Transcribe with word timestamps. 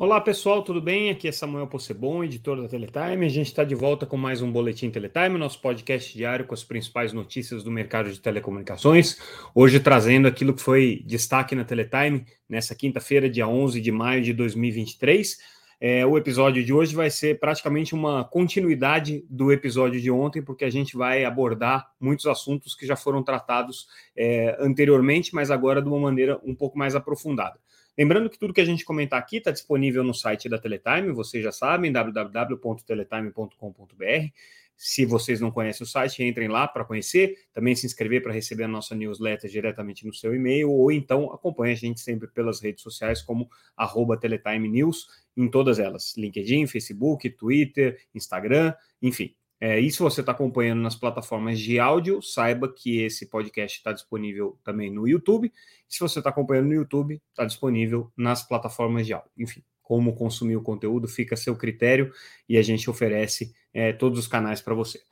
Olá 0.00 0.18
pessoal, 0.18 0.62
tudo 0.62 0.80
bem? 0.80 1.10
Aqui 1.10 1.28
é 1.28 1.32
Samuel 1.32 1.66
Possebon, 1.66 2.24
editor 2.24 2.62
da 2.62 2.66
Teletime. 2.66 3.26
A 3.26 3.28
gente 3.28 3.48
está 3.48 3.64
de 3.64 3.74
volta 3.74 4.06
com 4.06 4.16
mais 4.16 4.40
um 4.40 4.50
Boletim 4.50 4.88
Teletime, 4.88 5.36
nosso 5.36 5.60
podcast 5.60 6.16
diário 6.16 6.46
com 6.46 6.54
as 6.54 6.64
principais 6.64 7.12
notícias 7.12 7.62
do 7.62 7.70
mercado 7.70 8.10
de 8.10 8.18
telecomunicações. 8.18 9.18
Hoje 9.54 9.78
trazendo 9.78 10.26
aquilo 10.26 10.54
que 10.54 10.62
foi 10.62 11.02
destaque 11.04 11.54
na 11.54 11.64
Teletime 11.64 12.24
nessa 12.48 12.74
quinta-feira, 12.74 13.28
dia 13.28 13.46
11 13.46 13.78
de 13.78 13.92
maio 13.92 14.22
de 14.22 14.32
2023. 14.32 15.36
É, 15.78 16.06
o 16.06 16.16
episódio 16.16 16.64
de 16.64 16.72
hoje 16.72 16.94
vai 16.94 17.10
ser 17.10 17.38
praticamente 17.38 17.94
uma 17.94 18.24
continuidade 18.24 19.22
do 19.28 19.52
episódio 19.52 20.00
de 20.00 20.10
ontem, 20.10 20.40
porque 20.40 20.64
a 20.64 20.70
gente 20.70 20.96
vai 20.96 21.26
abordar 21.26 21.90
muitos 22.00 22.24
assuntos 22.24 22.74
que 22.74 22.86
já 22.86 22.96
foram 22.96 23.22
tratados 23.22 23.86
é, 24.16 24.56
anteriormente, 24.60 25.34
mas 25.34 25.50
agora 25.50 25.82
de 25.82 25.88
uma 25.88 26.00
maneira 26.00 26.40
um 26.42 26.54
pouco 26.54 26.78
mais 26.78 26.94
aprofundada. 26.94 27.58
Lembrando 28.00 28.30
que 28.30 28.38
tudo 28.38 28.54
que 28.54 28.62
a 28.62 28.64
gente 28.64 28.82
comentar 28.82 29.18
aqui 29.18 29.36
está 29.36 29.50
disponível 29.50 30.02
no 30.02 30.14
site 30.14 30.48
da 30.48 30.58
Teletime, 30.58 31.12
vocês 31.12 31.44
já 31.44 31.52
sabem, 31.52 31.92
www.teletime.com.br. 31.92 34.26
Se 34.74 35.04
vocês 35.04 35.38
não 35.38 35.50
conhecem 35.50 35.84
o 35.84 35.86
site, 35.86 36.24
entrem 36.24 36.48
lá 36.48 36.66
para 36.66 36.82
conhecer, 36.82 37.36
também 37.52 37.76
se 37.76 37.84
inscrever 37.84 38.22
para 38.22 38.32
receber 38.32 38.64
a 38.64 38.68
nossa 38.68 38.94
newsletter 38.94 39.50
diretamente 39.50 40.06
no 40.06 40.14
seu 40.14 40.34
e-mail, 40.34 40.70
ou 40.70 40.90
então 40.90 41.30
acompanhe 41.30 41.74
a 41.74 41.76
gente 41.76 42.00
sempre 42.00 42.26
pelas 42.26 42.62
redes 42.62 42.82
sociais 42.82 43.20
como 43.20 43.50
arroba 43.76 44.16
Teletime 44.16 44.70
News, 44.70 45.06
em 45.36 45.50
todas 45.50 45.78
elas, 45.78 46.16
LinkedIn, 46.16 46.68
Facebook, 46.68 47.28
Twitter, 47.28 48.00
Instagram, 48.14 48.72
enfim. 49.02 49.34
É, 49.60 49.78
e 49.78 49.90
se 49.90 49.98
você 49.98 50.20
está 50.20 50.32
acompanhando 50.32 50.80
nas 50.80 50.96
plataformas 50.96 51.60
de 51.60 51.78
áudio, 51.78 52.22
saiba 52.22 52.72
que 52.72 53.00
esse 53.02 53.26
podcast 53.26 53.76
está 53.76 53.92
disponível 53.92 54.58
também 54.64 54.90
no 54.90 55.06
YouTube. 55.06 55.52
E 55.88 55.94
se 55.94 56.00
você 56.00 56.18
está 56.20 56.30
acompanhando 56.30 56.68
no 56.68 56.74
YouTube, 56.74 57.20
está 57.30 57.44
disponível 57.44 58.10
nas 58.16 58.42
plataformas 58.42 59.06
de 59.06 59.12
áudio. 59.12 59.30
Enfim, 59.36 59.62
como 59.82 60.14
consumir 60.14 60.56
o 60.56 60.62
conteúdo 60.62 61.06
fica 61.06 61.34
a 61.34 61.38
seu 61.38 61.54
critério 61.56 62.12
e 62.48 62.56
a 62.56 62.62
gente 62.62 62.88
oferece 62.88 63.54
é, 63.74 63.92
todos 63.92 64.18
os 64.18 64.26
canais 64.26 64.62
para 64.62 64.72
você. 64.72 65.02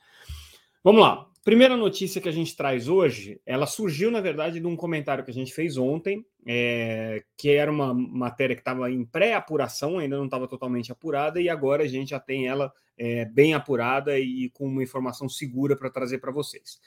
Vamos 0.83 1.01
lá. 1.01 1.27
Primeira 1.49 1.75
notícia 1.75 2.21
que 2.21 2.29
a 2.29 2.31
gente 2.31 2.55
traz 2.55 2.87
hoje, 2.87 3.41
ela 3.43 3.65
surgiu, 3.65 4.11
na 4.11 4.21
verdade, 4.21 4.59
de 4.59 4.67
um 4.67 4.75
comentário 4.75 5.23
que 5.23 5.31
a 5.31 5.33
gente 5.33 5.51
fez 5.51 5.77
ontem, 5.77 6.23
é, 6.45 7.23
que 7.35 7.49
era 7.49 7.71
uma 7.71 7.91
matéria 7.91 8.55
que 8.55 8.61
estava 8.61 8.91
em 8.91 9.03
pré-apuração, 9.03 9.97
ainda 9.97 10.15
não 10.15 10.25
estava 10.25 10.47
totalmente 10.47 10.91
apurada, 10.91 11.41
e 11.41 11.49
agora 11.49 11.81
a 11.81 11.87
gente 11.87 12.11
já 12.11 12.19
tem 12.19 12.47
ela 12.47 12.71
é, 12.95 13.25
bem 13.25 13.55
apurada 13.55 14.19
e 14.19 14.51
com 14.51 14.67
uma 14.67 14.83
informação 14.83 15.27
segura 15.27 15.75
para 15.75 15.89
trazer 15.89 16.19
para 16.19 16.31
vocês. 16.31 16.79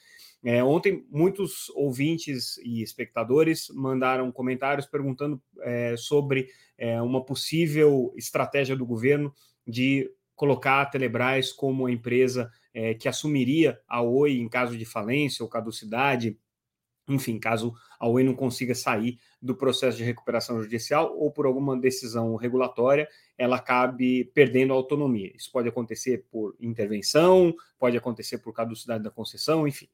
É, 0.44 0.62
ontem, 0.62 1.04
muitos 1.10 1.68
ouvintes 1.70 2.56
e 2.58 2.84
espectadores 2.84 3.66
mandaram 3.74 4.30
comentários 4.30 4.86
perguntando 4.86 5.42
é, 5.62 5.96
sobre 5.96 6.46
é, 6.78 7.02
uma 7.02 7.24
possível 7.24 8.14
estratégia 8.16 8.76
do 8.76 8.86
governo 8.86 9.34
de 9.66 10.08
colocar 10.36 10.82
a 10.82 10.86
Telebrás 10.86 11.52
como 11.52 11.86
a 11.86 11.90
empresa 11.90 12.48
é, 12.74 12.94
que 12.94 13.08
assumiria 13.08 13.78
a 13.86 14.02
Oi 14.02 14.38
em 14.38 14.48
caso 14.48 14.76
de 14.76 14.84
falência 14.84 15.42
ou 15.42 15.48
caducidade, 15.48 16.38
enfim, 17.08 17.38
caso 17.38 17.74
a 17.98 18.06
Oi 18.08 18.22
não 18.22 18.34
consiga 18.34 18.74
sair 18.74 19.18
do 19.40 19.54
processo 19.54 19.96
de 19.96 20.04
recuperação 20.04 20.62
judicial 20.62 21.16
ou 21.18 21.30
por 21.30 21.46
alguma 21.46 21.78
decisão 21.78 22.34
regulatória, 22.36 23.08
ela 23.36 23.56
acabe 23.56 24.24
perdendo 24.34 24.72
a 24.72 24.76
autonomia. 24.76 25.32
Isso 25.34 25.50
pode 25.50 25.68
acontecer 25.68 26.26
por 26.30 26.54
intervenção, 26.60 27.54
pode 27.78 27.96
acontecer 27.96 28.38
por 28.38 28.52
caducidade 28.52 29.02
da 29.02 29.10
concessão, 29.10 29.66
enfim. 29.66 29.88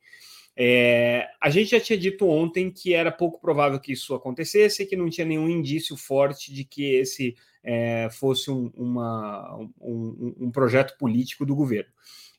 É, 0.61 1.29
a 1.41 1.51
gente 1.51 1.71
já 1.71 1.81
tinha 1.81 1.97
dito 1.97 2.27
ontem 2.27 2.69
que 2.69 2.93
era 2.93 3.13
pouco 3.13 3.41
provável 3.41 3.79
que 3.79 3.93
isso 3.93 4.13
acontecesse 4.13 4.83
e 4.83 4.87
que 4.87 4.97
não 4.97 5.09
tinha 5.09 5.25
nenhum 5.25 5.49
indício 5.49 5.97
forte 5.97 6.53
de 6.53 6.65
que 6.65 6.97
esse 6.97 7.37
é, 7.63 8.09
fosse 8.11 8.51
um, 8.51 8.71
uma, 8.75 9.57
um, 9.81 10.35
um 10.41 10.51
projeto 10.51 10.99
político 10.99 11.47
do 11.47 11.55
governo. 11.55 11.91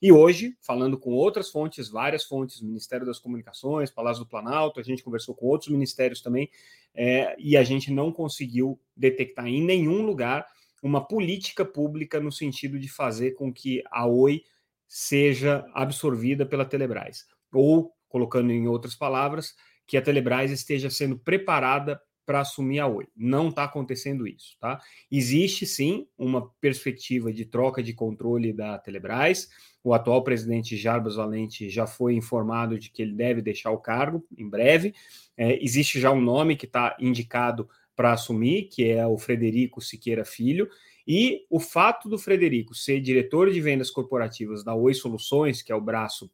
E 0.02 0.12
hoje, 0.12 0.56
falando 0.62 0.98
com 0.98 1.12
outras 1.12 1.50
fontes, 1.50 1.90
várias 1.90 2.24
fontes, 2.24 2.62
Ministério 2.62 3.06
das 3.06 3.20
Comunicações, 3.20 3.92
Palácio 3.92 4.24
do 4.24 4.30
Planalto, 4.30 4.80
a 4.80 4.84
gente 4.84 5.04
conversou 5.04 5.36
com 5.36 5.48
outros 5.48 5.70
ministérios 5.70 6.22
também, 6.22 6.50
é, 6.96 7.36
e 7.38 7.58
a 7.58 7.64
gente 7.64 7.92
não 7.92 8.12
conseguiu 8.12 8.80
detectar 8.96 9.46
em 9.48 9.62
nenhum 9.62 10.02
lugar 10.02 10.46
uma 10.82 11.06
política 11.06 11.66
pública 11.66 12.20
no 12.20 12.32
sentido 12.32 12.80
de 12.80 12.88
fazer 12.88 13.32
com 13.32 13.52
que 13.52 13.84
a 13.92 14.08
Oi 14.08 14.44
seja 14.88 15.66
absorvida 15.74 16.46
pela 16.46 16.66
Telebrás. 16.66 17.26
Ou, 17.54 17.94
colocando 18.08 18.52
em 18.52 18.68
outras 18.68 18.96
palavras, 18.96 19.54
que 19.86 19.98
a 19.98 20.02
Telebrás 20.02 20.50
esteja 20.52 20.90
sendo 20.90 21.18
preparada 21.18 22.02
para 22.29 22.41
assumir 22.41 22.78
a 22.78 22.85
Oi. 22.85 23.07
Não 23.17 23.50
está 23.50 23.63
acontecendo 23.63 24.28
isso, 24.28 24.56
tá? 24.59 24.79
Existe 25.12 25.66
sim 25.66 26.06
uma 26.16 26.47
perspectiva 26.62 27.34
de 27.34 27.44
troca 27.44 27.81
de 27.81 27.91
controle 27.91 28.53
da 28.53 28.78
Telebrás. 28.78 29.50
O 29.84 29.95
atual 29.95 30.23
presidente 30.23 30.78
Jarbas 30.78 31.16
Valente 31.16 31.67
já 31.72 31.88
foi 31.88 32.13
informado 32.13 32.78
de 32.78 32.91
que 32.91 33.01
ele 33.01 33.13
deve 33.13 33.41
deixar 33.41 33.72
o 33.72 33.79
cargo 33.79 34.23
em 34.38 34.47
breve. 34.47 34.94
É, 35.35 35.57
existe 35.63 36.00
já 36.00 36.12
um 36.12 36.22
nome 36.22 36.56
que 36.56 36.67
está 36.67 36.95
indicado 37.00 37.67
para 37.95 38.13
assumir, 38.13 38.66
que 38.66 38.88
é 38.88 39.07
o 39.07 39.17
Frederico 39.17 39.81
Siqueira 39.81 40.23
Filho. 40.23 40.69
E 41.07 41.47
o 41.50 41.59
fato 41.59 42.07
do 42.07 42.19
Frederico 42.19 42.75
ser 42.75 43.01
diretor 43.01 43.50
de 43.50 43.59
vendas 43.59 43.90
corporativas 43.90 44.63
da 44.63 44.75
Oi 44.75 44.94
Soluções, 44.94 45.63
que 45.63 45.72
é 45.72 45.75
o 45.75 45.81
braço 45.81 46.29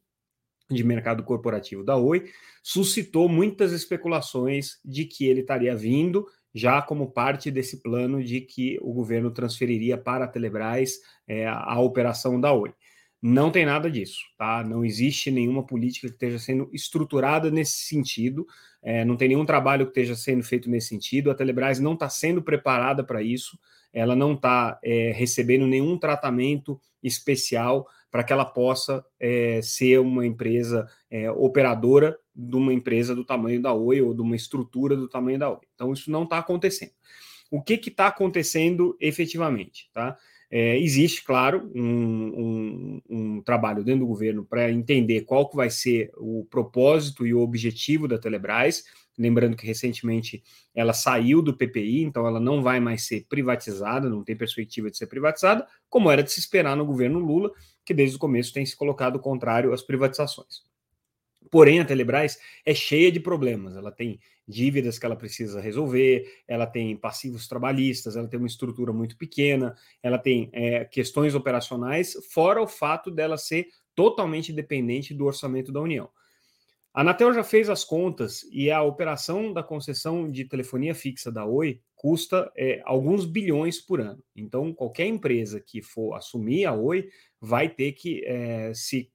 de 0.70 0.84
mercado 0.84 1.24
corporativo 1.24 1.84
da 1.84 1.96
Oi, 1.96 2.32
suscitou 2.64 3.30
muitas 3.30 3.72
especulações 3.72 4.80
de 4.84 5.06
que 5.06 5.26
ele 5.26 5.42
estaria 5.42 5.76
vindo 5.76 6.26
já 6.54 6.82
como 6.82 7.12
parte 7.12 7.52
desse 7.52 7.82
plano 7.82 8.24
de 8.24 8.40
que 8.40 8.80
o 8.82 8.94
governo 8.94 9.30
transferiria 9.30 9.98
para 9.98 10.24
a 10.24 10.28
Telebrás 10.28 11.00
é, 11.28 11.46
a 11.48 11.80
operação 11.80 12.40
da 12.40 12.54
Oi. 12.54 12.74
Não 13.22 13.52
tem 13.52 13.66
nada 13.66 13.90
disso, 13.90 14.20
tá? 14.38 14.64
Não 14.64 14.86
existe 14.86 15.32
nenhuma 15.32 15.66
política 15.66 16.08
que 16.08 16.14
esteja 16.14 16.40
sendo 16.40 16.70
estruturada 16.72 17.50
nesse 17.52 17.80
sentido, 17.80 18.46
é, 18.82 19.04
não 19.04 19.18
tem 19.18 19.30
nenhum 19.30 19.46
trabalho 19.46 19.86
que 19.86 19.92
esteja 19.92 20.16
sendo 20.16 20.44
feito 20.44 20.70
nesse 20.70 20.90
sentido. 20.90 21.32
A 21.32 21.36
Telebrás 21.36 21.80
não 21.80 21.94
está 21.94 22.08
sendo 22.08 22.42
preparada 22.42 23.04
para 23.04 23.22
isso, 23.22 23.58
ela 23.92 24.16
não 24.16 24.34
está 24.34 24.80
é, 24.84 25.12
recebendo 25.12 25.66
nenhum 25.66 25.98
tratamento 25.98 26.80
especial 27.02 27.88
para 28.12 28.24
que 28.24 28.32
ela 28.32 28.46
possa 28.46 29.06
é, 29.20 29.62
ser 29.62 30.00
uma 30.00 30.26
empresa 30.26 30.88
é, 31.10 31.30
operadora 31.32 32.18
de 32.36 32.56
uma 32.56 32.74
empresa 32.74 33.16
do 33.16 33.26
tamanho 33.26 33.62
da 33.62 33.74
Oi 33.74 34.02
ou 34.02 34.14
de 34.14 34.22
uma 34.22 34.36
estrutura 34.36 34.96
do 34.96 35.08
tamanho 35.08 35.40
da 35.40 35.50
Oi. 35.50 35.60
Então, 35.74 35.94
isso 35.94 36.12
não 36.12 36.24
está 36.24 36.38
acontecendo. 36.38 36.92
O 37.52 37.62
que 37.62 37.74
está 37.74 38.08
acontecendo 38.08 38.98
efetivamente? 39.00 39.90
Tá? 39.94 40.18
É, 40.50 40.78
existe, 40.80 41.24
claro, 41.24 41.72
um, 41.76 41.82
um, 41.82 43.02
um, 43.10 43.42
trabalho 43.42 43.84
dentro 43.84 44.02
do 44.02 44.08
governo 44.08 44.46
para 44.46 44.72
entender 44.72 45.22
qual 45.22 45.50
que 45.50 45.56
vai 45.56 45.70
ser 45.70 46.12
o 46.18 46.46
propósito 46.50 47.26
e 47.26 47.34
o 47.34 47.42
objetivo 47.42 48.08
da 48.08 48.18
Telebrás. 48.18 48.84
Lembrando 49.18 49.56
que 49.56 49.66
recentemente 49.66 50.44
ela 50.74 50.94
saiu 50.94 51.42
do 51.42 51.56
PPI, 51.56 52.04
então 52.04 52.28
ela 52.28 52.40
não 52.40 52.62
vai 52.62 52.80
mais 52.80 53.08
ser 53.08 53.26
privatizada, 53.28 54.10
não 54.10 54.24
tem 54.24 54.36
perspectiva 54.36 54.92
de 54.92 54.98
ser 54.98 55.08
privatizada, 55.08 55.66
como 55.90 56.12
era 56.12 56.22
de 56.22 56.32
se 56.32 56.40
esperar 56.40 56.76
no 56.76 56.86
governo 56.86 57.20
Lula, 57.20 57.52
que 57.86 57.94
desde 57.94 58.16
o 58.16 58.20
começo 58.20 58.52
tem 58.52 58.66
se 58.66 58.76
colocado 58.76 59.20
contrário 59.20 59.72
às 59.72 59.84
privatizações. 59.84 60.64
Porém, 61.52 61.80
a 61.80 61.86
Telebrás 61.86 62.40
é 62.66 62.74
cheia 62.74 63.12
de 63.12 63.20
problemas. 63.20 63.78
Ela 63.78 63.92
tem 63.92 64.20
dívidas 64.48 65.00
que 65.00 65.06
ela 65.06 65.16
precisa 65.16 65.62
resolver, 65.62 66.28
ela 66.48 66.68
tem 66.68 66.96
passivos 66.96 67.48
trabalhistas, 67.48 68.16
ela 68.16 68.28
tem 68.28 68.38
uma 68.38 68.48
estrutura 68.48 68.92
muito 68.92 69.18
pequena, 69.18 69.76
ela 70.02 70.18
tem 70.18 70.50
é, 70.54 70.86
questões 70.86 71.34
operacionais, 71.34 72.14
fora 72.32 72.62
o 72.62 72.68
fato 72.68 73.10
dela 73.10 73.38
ser 73.38 73.68
totalmente 73.96 74.52
dependente 74.52 75.14
do 75.14 75.26
orçamento 75.26 75.72
da 75.72 75.82
União. 75.82 76.10
A 76.94 77.02
Anatel 77.02 77.34
já 77.34 77.44
fez 77.44 77.70
as 77.70 77.84
contas 77.84 78.48
e 78.52 78.72
a 78.72 78.82
operação 78.82 79.52
da 79.52 79.64
concessão 79.64 80.30
de 80.30 80.46
telefonia 80.46 80.96
fixa 80.96 81.32
da 81.32 81.46
Oi 81.46 81.82
custa 82.06 82.52
é, 82.56 82.84
alguns 82.86 83.26
bilhões 83.26 83.82
por 83.82 84.00
ano. 84.00 84.24
Então, 84.36 84.72
qualquer 84.72 85.08
empresa 85.08 85.60
que 85.60 85.82
for 85.82 86.14
assumir 86.14 86.66
a 86.66 86.72
Oi 86.72 87.10
vai 87.42 87.68
ter 87.68 87.94
que 87.94 88.24
é, 88.28 88.72
se 88.76 89.12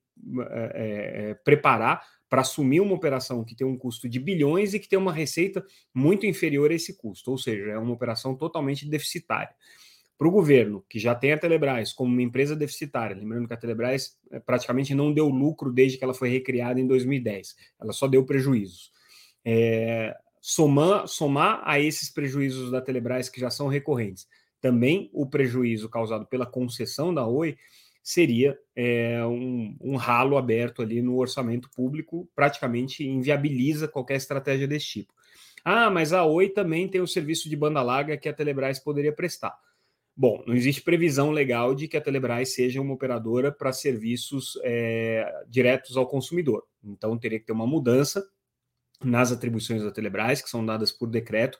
é, 0.74 1.34
preparar 1.44 2.04
para 2.28 2.40
assumir 2.40 2.80
uma 2.80 2.96
operação 2.96 3.44
que 3.44 3.54
tem 3.54 3.64
um 3.64 3.78
custo 3.78 4.08
de 4.08 4.18
bilhões 4.18 4.74
e 4.74 4.80
que 4.80 4.88
tem 4.88 4.98
uma 4.98 5.12
receita 5.12 5.64
muito 5.94 6.26
inferior 6.26 6.72
a 6.72 6.74
esse 6.74 6.96
custo, 6.96 7.30
ou 7.30 7.38
seja, 7.38 7.70
é 7.70 7.78
uma 7.78 7.92
operação 7.92 8.34
totalmente 8.34 8.84
deficitária 8.88 9.54
para 10.18 10.26
o 10.26 10.32
governo, 10.32 10.84
que 10.88 10.98
já 10.98 11.14
tem 11.14 11.32
a 11.32 11.38
Telebrás 11.38 11.92
como 11.92 12.12
uma 12.12 12.22
empresa 12.22 12.56
deficitária, 12.56 13.16
lembrando 13.16 13.46
que 13.46 13.54
a 13.54 13.56
Telebrás 13.56 14.18
eh, 14.32 14.40
praticamente 14.40 14.96
não 14.96 15.14
deu 15.14 15.28
lucro 15.28 15.72
desde 15.72 15.96
que 15.96 16.02
ela 16.02 16.12
foi 16.12 16.28
recriada 16.28 16.80
em 16.80 16.88
2010, 16.88 17.54
ela 17.80 17.92
só 17.92 18.08
deu 18.08 18.26
prejuízos. 18.26 18.90
É, 19.44 20.12
somar, 20.40 21.06
somar 21.06 21.62
a 21.64 21.78
esses 21.78 22.10
prejuízos 22.10 22.70
da 22.70 22.80
Telebrás 22.80 23.28
que 23.28 23.40
já 23.40 23.50
são 23.50 23.68
recorrentes, 23.68 24.26
também 24.60 25.10
o 25.12 25.26
prejuízo 25.26 25.88
causado 25.88 26.26
pela 26.26 26.46
concessão 26.46 27.12
da 27.12 27.26
Oi 27.26 27.56
seria 28.02 28.58
é, 28.74 29.24
um, 29.24 29.76
um 29.80 29.96
ralo 29.96 30.36
aberto 30.36 30.82
ali 30.82 31.02
no 31.02 31.16
orçamento 31.16 31.70
público, 31.70 32.28
praticamente 32.34 33.06
inviabiliza 33.06 33.86
qualquer 33.86 34.16
estratégia 34.16 34.66
desse 34.66 34.86
tipo. 34.86 35.14
Ah, 35.64 35.90
mas 35.90 36.12
a 36.12 36.24
Oi 36.24 36.48
também 36.48 36.88
tem 36.88 37.00
o 37.00 37.06
serviço 37.06 37.48
de 37.48 37.56
banda 37.56 37.82
larga 37.82 38.16
que 38.16 38.28
a 38.28 38.32
Telebrás 38.32 38.78
poderia 38.78 39.12
prestar. 39.12 39.54
Bom, 40.16 40.42
não 40.46 40.54
existe 40.54 40.82
previsão 40.82 41.30
legal 41.30 41.74
de 41.74 41.88
que 41.88 41.96
a 41.96 42.00
Telebrás 42.00 42.54
seja 42.54 42.80
uma 42.80 42.94
operadora 42.94 43.52
para 43.52 43.72
serviços 43.72 44.58
é, 44.62 45.44
diretos 45.48 45.96
ao 45.96 46.06
consumidor. 46.06 46.64
Então, 46.82 47.16
teria 47.16 47.38
que 47.38 47.46
ter 47.46 47.52
uma 47.52 47.66
mudança 47.66 48.26
nas 49.02 49.32
atribuições 49.32 49.82
da 49.82 49.90
Telebrás, 49.90 50.42
que 50.42 50.50
são 50.50 50.64
dadas 50.64 50.92
por 50.92 51.08
decreto, 51.08 51.58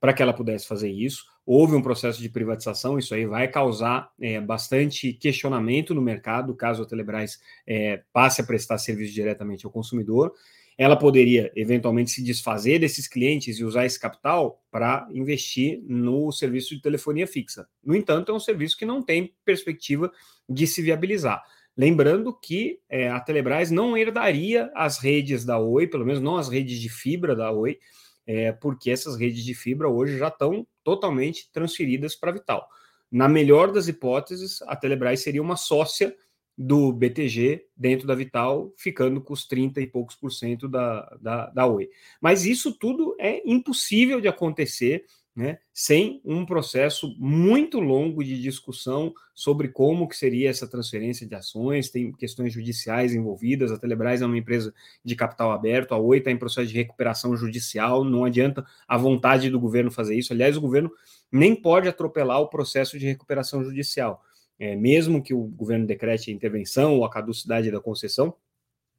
para 0.00 0.12
que 0.12 0.22
ela 0.22 0.32
pudesse 0.32 0.66
fazer 0.66 0.90
isso. 0.90 1.24
Houve 1.44 1.74
um 1.74 1.82
processo 1.82 2.20
de 2.20 2.28
privatização, 2.28 2.98
isso 2.98 3.14
aí 3.14 3.26
vai 3.26 3.48
causar 3.48 4.10
é, 4.20 4.40
bastante 4.40 5.12
questionamento 5.12 5.94
no 5.94 6.02
mercado, 6.02 6.54
caso 6.54 6.82
a 6.82 6.86
Telebrás 6.86 7.40
é, 7.66 8.02
passe 8.12 8.40
a 8.40 8.44
prestar 8.44 8.78
serviço 8.78 9.14
diretamente 9.14 9.64
ao 9.64 9.72
consumidor. 9.72 10.32
Ela 10.76 10.94
poderia, 10.94 11.50
eventualmente, 11.56 12.12
se 12.12 12.22
desfazer 12.22 12.78
desses 12.78 13.08
clientes 13.08 13.58
e 13.58 13.64
usar 13.64 13.84
esse 13.84 13.98
capital 13.98 14.62
para 14.70 15.08
investir 15.10 15.82
no 15.88 16.30
serviço 16.30 16.76
de 16.76 16.80
telefonia 16.80 17.26
fixa. 17.26 17.66
No 17.82 17.96
entanto, 17.96 18.30
é 18.30 18.34
um 18.34 18.38
serviço 18.38 18.76
que 18.76 18.86
não 18.86 19.02
tem 19.02 19.34
perspectiva 19.44 20.12
de 20.48 20.66
se 20.68 20.80
viabilizar. 20.80 21.42
Lembrando 21.78 22.34
que 22.34 22.80
é, 22.88 23.08
a 23.08 23.20
Telebrás 23.20 23.70
não 23.70 23.96
herdaria 23.96 24.68
as 24.74 24.98
redes 24.98 25.44
da 25.44 25.60
Oi, 25.60 25.86
pelo 25.86 26.04
menos 26.04 26.20
não 26.20 26.36
as 26.36 26.48
redes 26.48 26.80
de 26.80 26.88
fibra 26.88 27.36
da 27.36 27.52
Oi, 27.52 27.78
é, 28.26 28.50
porque 28.50 28.90
essas 28.90 29.16
redes 29.16 29.44
de 29.44 29.54
fibra 29.54 29.88
hoje 29.88 30.18
já 30.18 30.26
estão 30.26 30.66
totalmente 30.82 31.48
transferidas 31.52 32.16
para 32.16 32.30
a 32.30 32.32
Vital. 32.32 32.68
Na 33.08 33.28
melhor 33.28 33.70
das 33.70 33.86
hipóteses, 33.86 34.60
a 34.62 34.74
Telebrás 34.74 35.20
seria 35.20 35.40
uma 35.40 35.56
sócia 35.56 36.12
do 36.58 36.92
BTG 36.92 37.66
dentro 37.76 38.08
da 38.08 38.16
Vital, 38.16 38.72
ficando 38.76 39.20
com 39.20 39.32
os 39.32 39.46
30 39.46 39.80
e 39.80 39.86
poucos 39.86 40.16
por 40.16 40.32
cento 40.32 40.68
da, 40.68 41.16
da, 41.20 41.46
da 41.50 41.64
Oi. 41.64 41.88
Mas 42.20 42.44
isso 42.44 42.76
tudo 42.76 43.14
é 43.20 43.40
impossível 43.48 44.20
de 44.20 44.26
acontecer 44.26 45.04
né, 45.38 45.60
sem 45.72 46.20
um 46.24 46.44
processo 46.44 47.14
muito 47.16 47.78
longo 47.78 48.24
de 48.24 48.42
discussão 48.42 49.14
sobre 49.32 49.68
como 49.68 50.08
que 50.08 50.16
seria 50.16 50.50
essa 50.50 50.66
transferência 50.66 51.24
de 51.24 51.32
ações, 51.32 51.90
tem 51.90 52.10
questões 52.10 52.52
judiciais 52.52 53.14
envolvidas, 53.14 53.70
a 53.70 53.78
Telebrás 53.78 54.20
é 54.20 54.26
uma 54.26 54.36
empresa 54.36 54.74
de 55.04 55.14
capital 55.14 55.52
aberto, 55.52 55.94
a 55.94 55.96
Oi 55.96 56.18
está 56.18 56.32
em 56.32 56.36
processo 56.36 56.66
de 56.66 56.74
recuperação 56.74 57.36
judicial, 57.36 58.02
não 58.02 58.24
adianta 58.24 58.66
a 58.88 58.98
vontade 58.98 59.48
do 59.48 59.60
governo 59.60 59.92
fazer 59.92 60.16
isso, 60.16 60.32
aliás, 60.32 60.56
o 60.56 60.60
governo 60.60 60.90
nem 61.30 61.54
pode 61.54 61.86
atropelar 61.86 62.40
o 62.40 62.48
processo 62.48 62.98
de 62.98 63.06
recuperação 63.06 63.62
judicial, 63.62 64.20
é, 64.58 64.74
mesmo 64.74 65.22
que 65.22 65.32
o 65.32 65.44
governo 65.44 65.86
decrete 65.86 66.32
a 66.32 66.34
intervenção 66.34 66.96
ou 66.96 67.04
a 67.04 67.10
caducidade 67.10 67.70
da 67.70 67.80
concessão, 67.80 68.34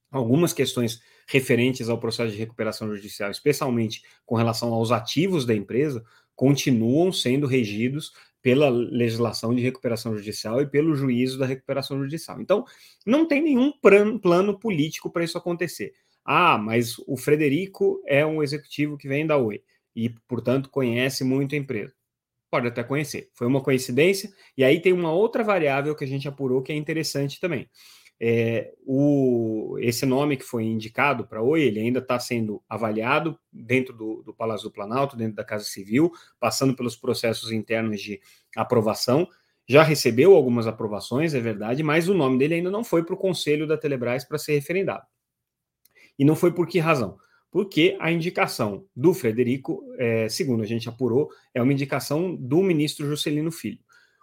algumas 0.10 0.54
questões 0.54 1.02
referentes 1.28 1.90
ao 1.90 2.00
processo 2.00 2.32
de 2.32 2.38
recuperação 2.38 2.94
judicial, 2.96 3.30
especialmente 3.30 4.02
com 4.26 4.36
relação 4.36 4.74
aos 4.74 4.92
ativos 4.92 5.46
da 5.46 5.54
empresa, 5.54 6.04
continuam 6.40 7.12
sendo 7.12 7.46
regidos 7.46 8.14
pela 8.42 8.70
legislação 8.70 9.54
de 9.54 9.62
recuperação 9.62 10.16
judicial 10.16 10.62
e 10.62 10.66
pelo 10.66 10.96
juízo 10.96 11.38
da 11.38 11.46
recuperação 11.46 12.02
judicial. 12.02 12.40
Então, 12.40 12.64
não 13.06 13.28
tem 13.28 13.42
nenhum 13.42 13.74
plano 14.22 14.58
político 14.58 15.12
para 15.12 15.26
isso 15.26 15.38
acontecer. 15.38 15.92
Ah, 16.24 16.58
mas 16.58 16.96
o 17.06 17.18
Frederico 17.18 18.02
é 18.08 18.26
um 18.26 18.42
executivo 18.42 18.98
que 18.98 19.06
vem 19.06 19.28
da 19.28 19.36
Oi 19.36 19.62
e, 19.94 20.08
portanto, 20.30 20.70
conhece 20.70 21.26
muito 21.26 21.56
a 21.56 21.58
empresa. 21.58 21.94
Pode 22.50 22.70
até 22.70 22.86
conhecer. 22.86 23.30
Foi 23.34 23.46
uma 23.46 23.62
coincidência. 23.62 24.32
E 24.56 24.64
aí 24.64 24.82
tem 24.82 24.94
uma 24.94 25.12
outra 25.12 25.44
variável 25.44 25.94
que 25.94 26.06
a 26.06 26.08
gente 26.08 26.26
apurou 26.26 26.62
que 26.62 26.72
é 26.72 26.76
interessante 26.76 27.38
também. 27.38 27.70
É, 28.22 28.74
o, 28.86 29.78
esse 29.80 30.06
nome 30.06 30.36
que 30.36 30.44
foi 30.44 30.66
indicado 30.66 31.26
para 31.26 31.42
Oi, 31.42 31.62
ele 31.62 31.80
ainda 31.80 32.00
está 32.00 32.20
sendo 32.20 32.62
avaliado 32.68 33.40
dentro 33.52 33.96
do, 33.96 34.22
do, 34.24 34.34
Palácio 34.34 34.68
do 34.68 34.74
Planalto, 34.74 35.16
dentro 35.16 35.36
da 35.36 35.44
Casa 35.44 35.64
Civil, 35.64 36.12
passando 36.38 36.76
pelos 36.76 36.98
processos 36.98 37.52
internos 37.52 38.02
de 38.02 38.20
aprovação. 38.56 39.28
Já 39.66 39.84
recebeu 39.84 40.36
algumas 40.36 40.68
aprovações, 40.68 41.34
é 41.34 41.40
verdade, 41.40 41.82
mas 41.82 42.10
o 42.10 42.14
nome 42.14 42.38
dele 42.38 42.56
ainda 42.56 42.72
não 42.72 42.84
foi 42.84 43.06
para 43.06 43.16
o 43.16 43.18
Conselho 43.18 43.66
da 43.66 43.78
Telebrás 43.78 44.26
para 44.26 44.38
ser 44.38 44.54
referendado. 44.54 45.06
E 46.18 46.26
não 46.26 46.36
foi 46.36 46.52
por 46.52 46.68
que 46.68 46.80
razão? 46.80 47.18
Porque 47.50 47.96
a 48.00 48.12
indicação 48.12 48.86
do 48.96 49.14
Frederico, 49.14 49.82
é, 49.98 50.28
segundo 50.28 50.62
a 50.62 50.66
gente 50.66 50.90
apurou, 50.90 51.30
é 51.54 51.62
uma 51.62 51.72
indicação 51.72 52.36
do 52.36 52.62
ministro 52.62 53.08
Juscelino 53.08 53.52
Filho. 53.52 53.80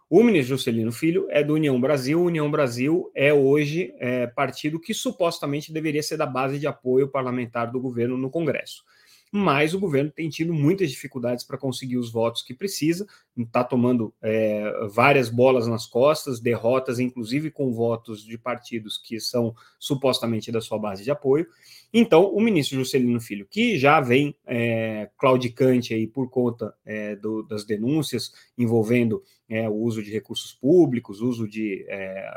O 0.08 0.23
ministro 0.23 0.56
Juscelino 0.56 0.93
Filho 0.93 1.26
é 1.31 1.43
do 1.43 1.55
União 1.55 1.81
Brasil. 1.81 2.20
O 2.20 2.26
União 2.26 2.49
Brasil 2.49 3.11
é 3.14 3.35
hoje 3.35 3.93
é, 3.99 4.26
partido 4.29 4.79
que 4.79 4.94
supostamente 4.94 5.73
deveria 5.73 6.03
ser 6.03 6.17
da 6.17 6.26
base 6.26 6.61
de 6.61 6.67
apoio 6.67 7.08
parlamentar 7.08 7.73
do 7.73 7.81
governo 7.81 8.17
no 8.17 8.31
Congresso 8.31 8.85
mas 9.32 9.75
o 9.75 9.81
governo 9.81 10.11
tem 10.11 10.28
tido 10.28 10.55
muitas 10.55 10.90
dificuldades 10.90 11.44
para 11.44 11.58
conseguir 11.58 11.96
os 11.96 12.11
votos 12.11 12.43
que 12.43 12.55
precisa, 12.55 13.06
está 13.37 13.62
tomando 13.62 14.14
é, 14.23 14.87
várias 14.88 15.28
bolas 15.28 15.67
nas 15.67 15.87
costas, 15.87 16.40
derrotas, 16.40 16.99
inclusive 16.99 17.50
com 17.50 17.73
votos 17.73 18.25
de 18.25 18.38
partidos 18.38 18.96
que 18.96 19.20
são 19.20 19.55
supostamente 19.78 20.50
da 20.50 20.61
sua 20.61 20.78
base 20.78 21.05
de 21.05 21.11
apoio. 21.11 21.46
Então, 21.93 22.25
o 22.32 22.40
ministro 22.40 22.78
Juscelino 22.78 23.20
Filho, 23.20 23.46
que 23.50 23.78
já 23.78 24.00
vem 24.00 24.34
é, 24.46 25.11
claudicante 25.19 25.93
aí 25.93 26.06
por 26.06 26.31
conta 26.31 26.75
é, 26.84 27.17
do, 27.17 27.43
das 27.43 27.64
denúncias 27.64 28.32
envolvendo 28.56 29.23
é, 29.49 29.69
o 29.69 29.75
uso 29.75 30.02
de 30.02 30.11
recursos 30.11 30.52
públicos, 30.52 31.20
uso 31.20 31.49
de 31.49 31.84
é, 31.88 32.28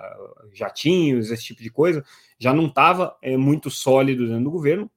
jatinhos, 0.54 1.32
esse 1.32 1.44
tipo 1.44 1.62
de 1.62 1.70
coisa, 1.70 2.04
já 2.38 2.54
não 2.54 2.68
estava 2.68 3.18
é, 3.22 3.36
muito 3.36 3.70
sólido 3.70 4.28
dentro 4.28 4.46
do 4.46 4.52
governo, 4.52 4.90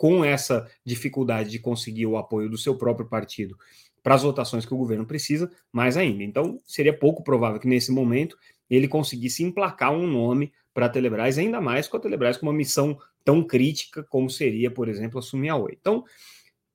com 0.00 0.24
essa 0.24 0.66
dificuldade 0.82 1.50
de 1.50 1.58
conseguir 1.58 2.06
o 2.06 2.16
apoio 2.16 2.48
do 2.48 2.56
seu 2.56 2.74
próprio 2.74 3.06
partido 3.06 3.54
para 4.02 4.14
as 4.14 4.22
votações 4.22 4.64
que 4.64 4.72
o 4.72 4.78
governo 4.78 5.04
precisa, 5.04 5.50
mais 5.70 5.94
ainda. 5.94 6.22
Então, 6.22 6.58
seria 6.64 6.98
pouco 6.98 7.22
provável 7.22 7.60
que 7.60 7.68
nesse 7.68 7.92
momento 7.92 8.34
ele 8.70 8.88
conseguisse 8.88 9.44
emplacar 9.44 9.92
um 9.92 10.06
nome 10.06 10.54
para 10.72 10.86
a 10.86 10.88
Telebrás, 10.88 11.36
ainda 11.36 11.60
mais 11.60 11.86
com 11.86 11.98
a 11.98 12.00
Telebrás 12.00 12.38
com 12.38 12.46
uma 12.46 12.52
missão 12.54 12.98
tão 13.22 13.42
crítica 13.44 14.02
como 14.04 14.30
seria, 14.30 14.70
por 14.70 14.88
exemplo, 14.88 15.18
assumir 15.18 15.50
a 15.50 15.56
Oi. 15.56 15.76
Então, 15.78 16.02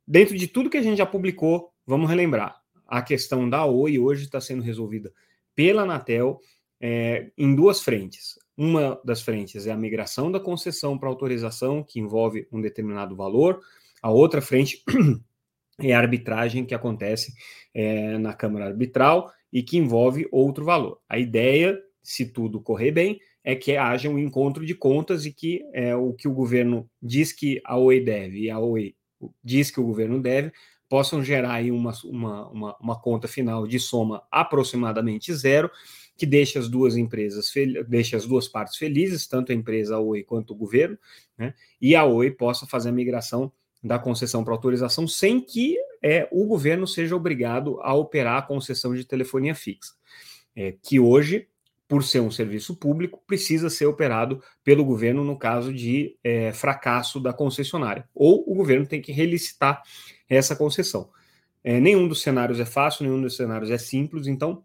dentro 0.08 0.38
de 0.38 0.48
tudo 0.48 0.70
que 0.70 0.78
a 0.78 0.84
gente 0.84 1.00
já 1.00 1.06
publicou, 1.08 1.74
vamos 1.84 2.08
relembrar: 2.08 2.62
a 2.86 3.02
questão 3.02 3.50
da 3.50 3.66
Oi 3.66 3.98
hoje 3.98 4.26
está 4.26 4.40
sendo 4.40 4.62
resolvida 4.62 5.12
pela 5.56 5.82
Anatel 5.82 6.40
é, 6.80 7.32
em 7.36 7.56
duas 7.56 7.82
frentes. 7.82 8.38
Uma 8.58 9.00
das 9.04 9.22
frentes 9.22 9.68
é 9.68 9.72
a 9.72 9.78
migração 9.78 10.32
da 10.32 10.40
concessão 10.40 10.98
para 10.98 11.10
autorização, 11.10 11.84
que 11.84 12.00
envolve 12.00 12.48
um 12.52 12.62
determinado 12.62 13.16
valor. 13.16 13.60
A 14.02 14.10
outra 14.10 14.42
frente 14.42 14.84
é 15.80 15.94
a 15.94 16.00
arbitragem 16.00 16.66
que 16.66 16.74
acontece 16.74 17.34
é, 17.74 18.18
na 18.18 18.34
Câmara 18.34 18.68
Arbitral 18.68 19.32
e 19.52 19.62
que 19.62 19.78
envolve 19.78 20.28
outro 20.32 20.64
valor. 20.64 21.00
A 21.10 21.20
ideia, 21.20 21.78
se 22.02 22.32
tudo 22.32 22.62
correr 22.62 22.92
bem, 22.92 23.20
é 23.44 23.56
que 23.56 23.76
haja 23.76 24.10
um 24.10 24.18
encontro 24.18 24.66
de 24.66 24.74
contas 24.74 25.26
e 25.26 25.34
que 25.34 25.62
é, 25.74 25.96
o 25.96 26.14
que 26.14 26.28
o 26.28 26.34
governo 26.34 26.90
diz 27.02 27.32
que 27.32 27.62
a 27.66 27.78
OE 27.78 28.00
deve 28.00 28.40
e 28.40 28.50
a 28.50 28.60
OE 28.60 28.96
diz 29.44 29.70
que 29.70 29.80
o 29.80 29.86
governo 29.86 30.22
deve 30.22 30.52
possam 30.96 31.22
gerar 31.22 31.56
aí 31.56 31.74
uma, 31.74 31.92
uma, 32.06 32.48
uma, 32.48 32.78
uma 32.80 33.02
conta 33.02 33.28
final 33.28 33.68
de 33.68 33.78
soma 33.82 34.24
aproximadamente 34.32 35.34
zero 35.34 35.70
que 36.16 36.26
deixa 36.26 36.58
as 36.58 36.70
duas 36.70 36.96
empresas, 36.96 37.52
deixa 37.86 38.16
as 38.16 38.26
duas 38.26 38.48
partes 38.48 38.78
felizes, 38.78 39.28
tanto 39.28 39.52
a 39.52 39.56
empresa 39.56 39.98
a 39.98 40.00
Oi 40.00 40.24
quanto 40.24 40.52
o 40.52 40.56
governo, 40.56 40.98
né? 41.38 41.54
E 41.82 41.98
a 41.98 42.06
Oi 42.06 42.32
possa 42.32 42.66
fazer 42.66 42.88
a 42.88 42.94
migração 42.94 43.52
da 43.84 44.00
concessão 44.00 44.42
para 44.42 44.54
autorização 44.54 45.06
sem 45.06 45.42
que 45.42 45.76
é, 46.02 46.30
o 46.32 46.46
governo 46.46 46.88
seja 46.88 47.14
obrigado 47.14 47.78
a 47.82 47.94
operar 47.94 48.38
a 48.38 48.42
concessão 48.42 48.96
de 48.96 49.04
telefonia 49.04 49.54
fixa, 49.54 49.92
é, 50.56 50.76
que 50.82 50.98
hoje, 50.98 51.46
por 51.88 52.04
ser 52.04 52.20
um 52.20 52.32
serviço 52.32 52.76
público, 52.76 53.22
precisa 53.28 53.70
ser 53.70 53.86
operado 53.86 54.42
pelo 54.64 54.84
governo 54.84 55.24
no 55.24 55.38
caso 55.38 55.74
de 55.74 56.18
é, 56.24 56.52
fracasso 56.52 57.20
da 57.20 57.32
concessionária, 57.32 58.08
ou 58.14 58.44
o 58.48 58.56
governo 58.56 58.88
tem 58.88 59.02
que 59.02 59.12
relicitar 59.12 59.84
essa 60.28 60.56
concessão. 60.56 61.10
É, 61.64 61.80
nenhum 61.80 62.08
dos 62.08 62.22
cenários 62.22 62.60
é 62.60 62.66
fácil, 62.66 63.06
nenhum 63.06 63.22
dos 63.22 63.36
cenários 63.36 63.70
é 63.70 63.78
simples, 63.78 64.28
então 64.28 64.64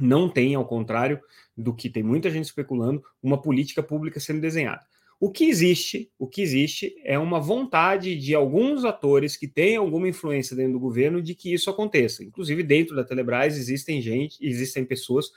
não 0.00 0.28
tem, 0.28 0.54
ao 0.54 0.66
contrário 0.66 1.20
do 1.56 1.74
que 1.74 1.90
tem 1.90 2.02
muita 2.02 2.30
gente 2.30 2.46
especulando, 2.46 3.02
uma 3.22 3.40
política 3.40 3.82
pública 3.82 4.18
sendo 4.18 4.40
desenhada. 4.40 4.84
O 5.18 5.30
que 5.30 5.44
existe, 5.44 6.10
o 6.18 6.26
que 6.26 6.40
existe 6.40 6.94
é 7.04 7.18
uma 7.18 7.38
vontade 7.38 8.16
de 8.16 8.34
alguns 8.34 8.86
atores 8.86 9.36
que 9.36 9.46
têm 9.46 9.76
alguma 9.76 10.08
influência 10.08 10.56
dentro 10.56 10.72
do 10.72 10.80
governo 10.80 11.20
de 11.20 11.34
que 11.34 11.52
isso 11.52 11.68
aconteça. 11.68 12.24
Inclusive 12.24 12.62
dentro 12.62 12.96
da 12.96 13.04
Telebrás 13.04 13.58
existem 13.58 14.00
gente, 14.00 14.38
existem 14.40 14.82
pessoas 14.82 15.30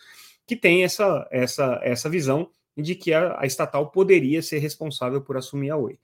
que 0.47 0.55
têm 0.55 0.83
essa 0.83 1.27
essa 1.31 1.79
essa 1.83 2.09
visão 2.09 2.50
de 2.75 2.95
que 2.95 3.13
a, 3.13 3.39
a 3.39 3.45
estatal 3.45 3.91
poderia 3.91 4.41
ser 4.41 4.59
responsável 4.59 5.21
por 5.21 5.38
assumir 5.38 5.69
a 5.69 5.77
Oi. 5.77 6.00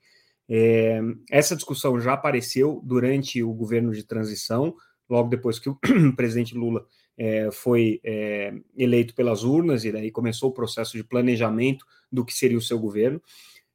É, 0.48 1.00
essa 1.30 1.54
discussão 1.54 2.00
já 2.00 2.14
apareceu 2.14 2.80
durante 2.84 3.42
o 3.42 3.52
governo 3.52 3.92
de 3.92 4.02
transição, 4.02 4.74
logo 5.08 5.28
depois 5.28 5.58
que 5.58 5.68
o 5.68 5.78
presidente 6.16 6.56
Lula 6.56 6.84
é, 7.16 7.50
foi 7.50 8.00
é, 8.02 8.52
eleito 8.76 9.14
pelas 9.14 9.44
urnas 9.44 9.84
e 9.84 9.92
daí 9.92 10.10
começou 10.10 10.50
o 10.50 10.54
processo 10.54 10.96
de 10.96 11.04
planejamento 11.04 11.84
do 12.10 12.24
que 12.24 12.32
seria 12.32 12.58
o 12.58 12.62
seu 12.62 12.78
governo. 12.78 13.22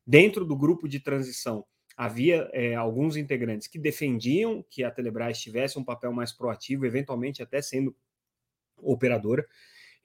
Dentro 0.05 0.43
do 0.43 0.55
grupo 0.55 0.87
de 0.87 0.99
transição 0.99 1.65
havia 1.95 2.49
é, 2.51 2.75
alguns 2.75 3.15
integrantes 3.15 3.67
que 3.67 3.79
defendiam 3.79 4.65
que 4.69 4.83
a 4.83 4.91
Telebrás 4.91 5.39
tivesse 5.39 5.79
um 5.79 5.83
papel 5.83 6.11
mais 6.11 6.33
proativo, 6.33 6.85
eventualmente 6.85 7.41
até 7.41 7.61
sendo 7.61 7.95
operadora. 8.77 9.45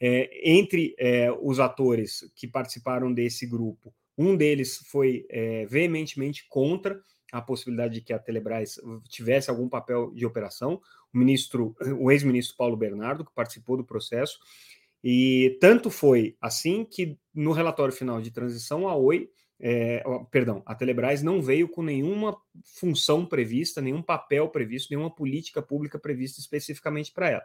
É, 0.01 0.51
entre 0.51 0.95
é, 0.99 1.31
os 1.43 1.61
atores 1.61 2.31
que 2.35 2.49
participaram 2.49 3.13
desse 3.13 3.47
grupo, 3.47 3.95
um 4.17 4.37
deles 4.37 4.79
foi 4.87 5.27
é, 5.29 5.67
veementemente 5.67 6.47
contra 6.49 7.01
a 7.33 7.41
possibilidade 7.41 7.95
de 7.95 8.01
que 8.01 8.13
a 8.13 8.19
Telebrás 8.19 8.81
tivesse 9.09 9.51
algum 9.51 9.69
papel 9.69 10.11
de 10.13 10.27
operação. 10.27 10.81
O 11.13 11.19
ministro, 11.19 11.77
o 11.99 12.11
ex-ministro 12.11 12.57
Paulo 12.57 12.77
Bernardo, 12.77 13.25
que 13.25 13.35
participou 13.35 13.77
do 13.77 13.85
processo, 13.85 14.39
e 15.03 15.57
tanto 15.61 15.91
foi 15.91 16.37
assim 16.41 16.85
que 16.85 17.19
no 17.35 17.53
relatório 17.53 17.95
final 17.95 18.21
de 18.21 18.31
transição 18.31 18.87
a 18.89 18.95
Oi, 18.95 19.31
é, 19.59 20.03
perdão, 20.31 20.63
a 20.65 20.75
Telebrás 20.75 21.23
não 21.23 21.41
veio 21.41 21.69
com 21.69 21.83
nenhuma 21.83 22.37
função 22.65 23.27
prevista, 23.27 23.81
nenhum 23.81 24.03
papel 24.03 24.49
previsto, 24.49 24.91
nenhuma 24.91 25.15
política 25.15 25.63
pública 25.63 25.99
prevista 25.99 26.41
especificamente 26.41 27.13
para 27.13 27.31
ela. 27.31 27.45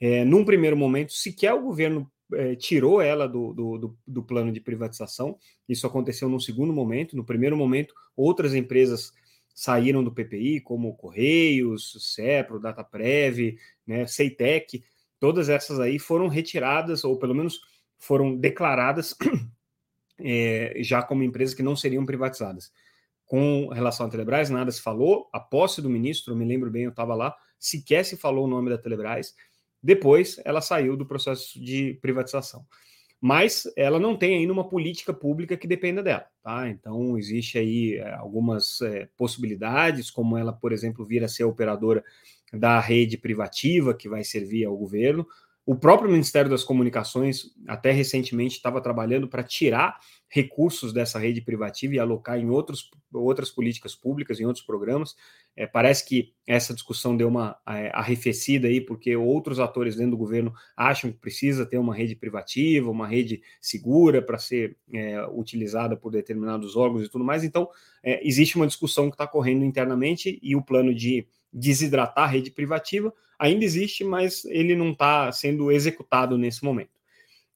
É, 0.00 0.24
num 0.24 0.44
primeiro 0.44 0.76
momento, 0.76 1.12
sequer 1.12 1.54
o 1.54 1.62
governo 1.62 2.10
é, 2.34 2.54
tirou 2.56 3.00
ela 3.00 3.28
do, 3.28 3.52
do, 3.52 3.96
do, 4.06 4.22
plano 4.22 4.52
de 4.52 4.60
privatização. 4.60 5.38
Isso 5.68 5.86
aconteceu 5.86 6.28
num 6.28 6.40
segundo 6.40 6.72
momento. 6.72 7.16
No 7.16 7.24
primeiro 7.24 7.56
momento, 7.56 7.94
outras 8.16 8.54
empresas 8.54 9.12
saíram 9.54 10.04
do 10.04 10.12
PPI, 10.12 10.60
como 10.60 10.96
Correios, 10.96 11.96
Cepro, 12.14 12.60
Dataprev, 12.60 13.56
né, 13.86 14.06
Ceitec. 14.06 14.84
Todas 15.18 15.48
essas 15.48 15.80
aí 15.80 15.98
foram 15.98 16.28
retiradas, 16.28 17.04
ou 17.04 17.18
pelo 17.18 17.34
menos 17.34 17.60
foram 17.98 18.36
declaradas 18.36 19.14
é, 20.20 20.74
já 20.80 21.02
como 21.02 21.22
empresas 21.22 21.54
que 21.54 21.62
não 21.62 21.74
seriam 21.74 22.04
privatizadas. 22.04 22.70
Com 23.24 23.68
relação 23.68 24.06
à 24.06 24.08
Telebrás, 24.08 24.50
nada 24.50 24.70
se 24.70 24.80
falou. 24.80 25.28
A 25.32 25.40
posse 25.40 25.80
do 25.80 25.90
ministro, 25.90 26.32
eu 26.32 26.36
me 26.36 26.44
lembro 26.44 26.70
bem, 26.70 26.84
eu 26.84 26.90
estava 26.90 27.14
lá, 27.14 27.34
sequer 27.58 28.04
se 28.04 28.16
falou 28.16 28.44
o 28.44 28.48
nome 28.48 28.70
da 28.70 28.78
Telebrás. 28.78 29.34
Depois, 29.82 30.40
ela 30.44 30.60
saiu 30.60 30.96
do 30.96 31.06
processo 31.06 31.60
de 31.60 31.98
privatização. 32.00 32.64
Mas 33.20 33.64
ela 33.76 33.98
não 33.98 34.16
tem 34.16 34.36
ainda 34.36 34.52
uma 34.52 34.68
política 34.68 35.12
pública 35.12 35.56
que 35.56 35.66
dependa 35.66 36.02
dela. 36.02 36.26
Tá? 36.42 36.68
Então, 36.68 37.16
existe 37.16 37.58
aí 37.58 37.94
é, 37.94 38.14
algumas 38.14 38.80
é, 38.82 39.08
possibilidades, 39.16 40.10
como 40.10 40.36
ela, 40.36 40.52
por 40.52 40.72
exemplo, 40.72 41.04
vir 41.04 41.24
a 41.24 41.28
ser 41.28 41.44
operadora 41.44 42.04
da 42.52 42.78
rede 42.78 43.16
privativa 43.16 43.94
que 43.94 44.08
vai 44.08 44.22
servir 44.22 44.64
ao 44.64 44.76
governo. 44.76 45.26
O 45.66 45.74
próprio 45.74 46.08
Ministério 46.08 46.48
das 46.48 46.62
Comunicações, 46.62 47.50
até 47.66 47.90
recentemente, 47.90 48.54
estava 48.54 48.80
trabalhando 48.80 49.26
para 49.26 49.42
tirar 49.42 49.98
recursos 50.28 50.92
dessa 50.92 51.18
rede 51.18 51.40
privativa 51.40 51.92
e 51.96 51.98
alocar 51.98 52.38
em 52.38 52.48
outros, 52.48 52.88
outras 53.12 53.50
políticas 53.50 53.92
públicas, 53.92 54.38
em 54.38 54.44
outros 54.44 54.64
programas. 54.64 55.16
É, 55.56 55.66
parece 55.66 56.06
que 56.06 56.32
essa 56.46 56.72
discussão 56.72 57.16
deu 57.16 57.26
uma 57.26 57.56
é, 57.68 57.90
arrefecida 57.92 58.68
aí, 58.68 58.80
porque 58.80 59.16
outros 59.16 59.58
atores 59.58 59.96
dentro 59.96 60.12
do 60.12 60.16
governo 60.16 60.54
acham 60.76 61.10
que 61.10 61.18
precisa 61.18 61.66
ter 61.66 61.78
uma 61.78 61.96
rede 61.96 62.14
privativa, 62.14 62.88
uma 62.88 63.08
rede 63.08 63.42
segura 63.60 64.22
para 64.22 64.38
ser 64.38 64.76
é, 64.94 65.26
utilizada 65.32 65.96
por 65.96 66.12
determinados 66.12 66.76
órgãos 66.76 67.04
e 67.04 67.10
tudo 67.10 67.24
mais. 67.24 67.42
Então, 67.42 67.68
é, 68.04 68.24
existe 68.24 68.54
uma 68.54 68.68
discussão 68.68 69.10
que 69.10 69.14
está 69.14 69.26
correndo 69.26 69.64
internamente 69.64 70.38
e 70.40 70.54
o 70.54 70.62
plano 70.62 70.94
de 70.94 71.26
desidratar 71.52 72.22
a 72.22 72.28
rede 72.28 72.52
privativa 72.52 73.12
ainda 73.38 73.64
existe, 73.64 74.04
mas 74.04 74.44
ele 74.46 74.74
não 74.74 74.92
está 74.92 75.30
sendo 75.32 75.70
executado 75.70 76.36
nesse 76.38 76.64
momento. 76.64 76.90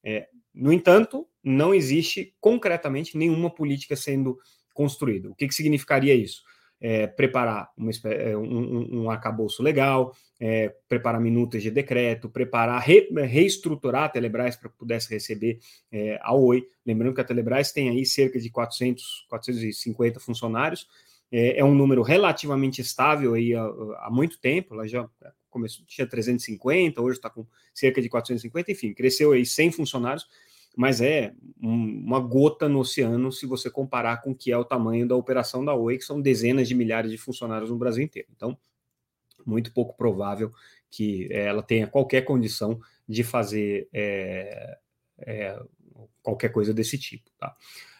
É, 0.03 0.27
no 0.53 0.71
entanto, 0.71 1.27
não 1.43 1.73
existe 1.73 2.33
concretamente 2.39 3.17
nenhuma 3.17 3.49
política 3.49 3.95
sendo 3.95 4.37
construída. 4.73 5.29
O 5.29 5.35
que, 5.35 5.47
que 5.47 5.53
significaria 5.53 6.13
isso? 6.13 6.43
É, 6.79 7.05
preparar 7.05 7.69
uma, 7.77 7.91
é, 8.05 8.35
um, 8.35 9.03
um 9.03 9.11
arcabouço 9.11 9.61
legal, 9.61 10.15
é, 10.39 10.73
preparar 10.89 11.21
minutas 11.21 11.61
de 11.61 11.69
decreto, 11.69 12.27
preparar, 12.27 12.81
re, 12.81 13.07
reestruturar 13.27 14.05
a 14.05 14.09
Telebrás 14.09 14.55
para 14.55 14.69
que 14.69 14.77
pudesse 14.77 15.07
receber 15.07 15.59
é, 15.91 16.19
a 16.21 16.33
Oi. 16.33 16.65
Lembrando 16.83 17.13
que 17.13 17.21
a 17.21 17.23
Telebrás 17.23 17.71
tem 17.71 17.89
aí 17.89 18.03
cerca 18.03 18.39
de 18.39 18.49
400, 18.49 19.27
450 19.29 20.19
funcionários, 20.19 20.87
é, 21.31 21.59
é 21.59 21.65
um 21.65 21.73
número 21.73 22.01
relativamente 22.01 22.81
estável 22.81 23.33
aí 23.33 23.55
há, 23.55 23.63
há 23.63 24.09
muito 24.11 24.39
tempo, 24.39 24.73
ela 24.73 24.87
já 24.87 25.09
começou, 25.49 25.85
tinha 25.85 26.07
350, 26.07 27.01
hoje 27.01 27.17
está 27.17 27.29
com 27.29 27.45
cerca 27.73 28.01
de 28.01 28.09
450, 28.09 28.71
enfim, 28.71 28.93
cresceu 28.93 29.31
aí 29.31 29.45
100 29.45 29.71
funcionários, 29.71 30.27
mas 30.75 31.01
é 31.01 31.33
um, 31.61 32.03
uma 32.05 32.19
gota 32.19 32.69
no 32.69 32.79
oceano 32.79 33.31
se 33.31 33.45
você 33.45 33.69
comparar 33.69 34.21
com 34.21 34.31
o 34.31 34.35
que 34.35 34.51
é 34.51 34.57
o 34.57 34.63
tamanho 34.63 35.07
da 35.07 35.15
operação 35.15 35.63
da 35.63 35.73
Oi, 35.73 35.97
que 35.97 36.05
são 36.05 36.21
dezenas 36.21 36.67
de 36.67 36.75
milhares 36.75 37.11
de 37.11 37.17
funcionários 37.17 37.69
no 37.69 37.77
Brasil 37.77 38.03
inteiro. 38.03 38.29
Então, 38.35 38.57
muito 39.45 39.73
pouco 39.73 39.95
provável 39.97 40.51
que 40.89 41.27
é, 41.31 41.45
ela 41.45 41.63
tenha 41.63 41.87
qualquer 41.87 42.21
condição 42.21 42.79
de 43.07 43.23
fazer 43.23 43.87
é, 43.93 44.77
é, 45.19 45.59
qualquer 46.21 46.49
coisa 46.49 46.73
desse 46.73 46.97
tipo. 46.97 47.29
Tá? 47.37 47.55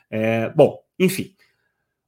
É, 0.09 0.49
bom, 0.49 0.83
enfim, 0.99 1.35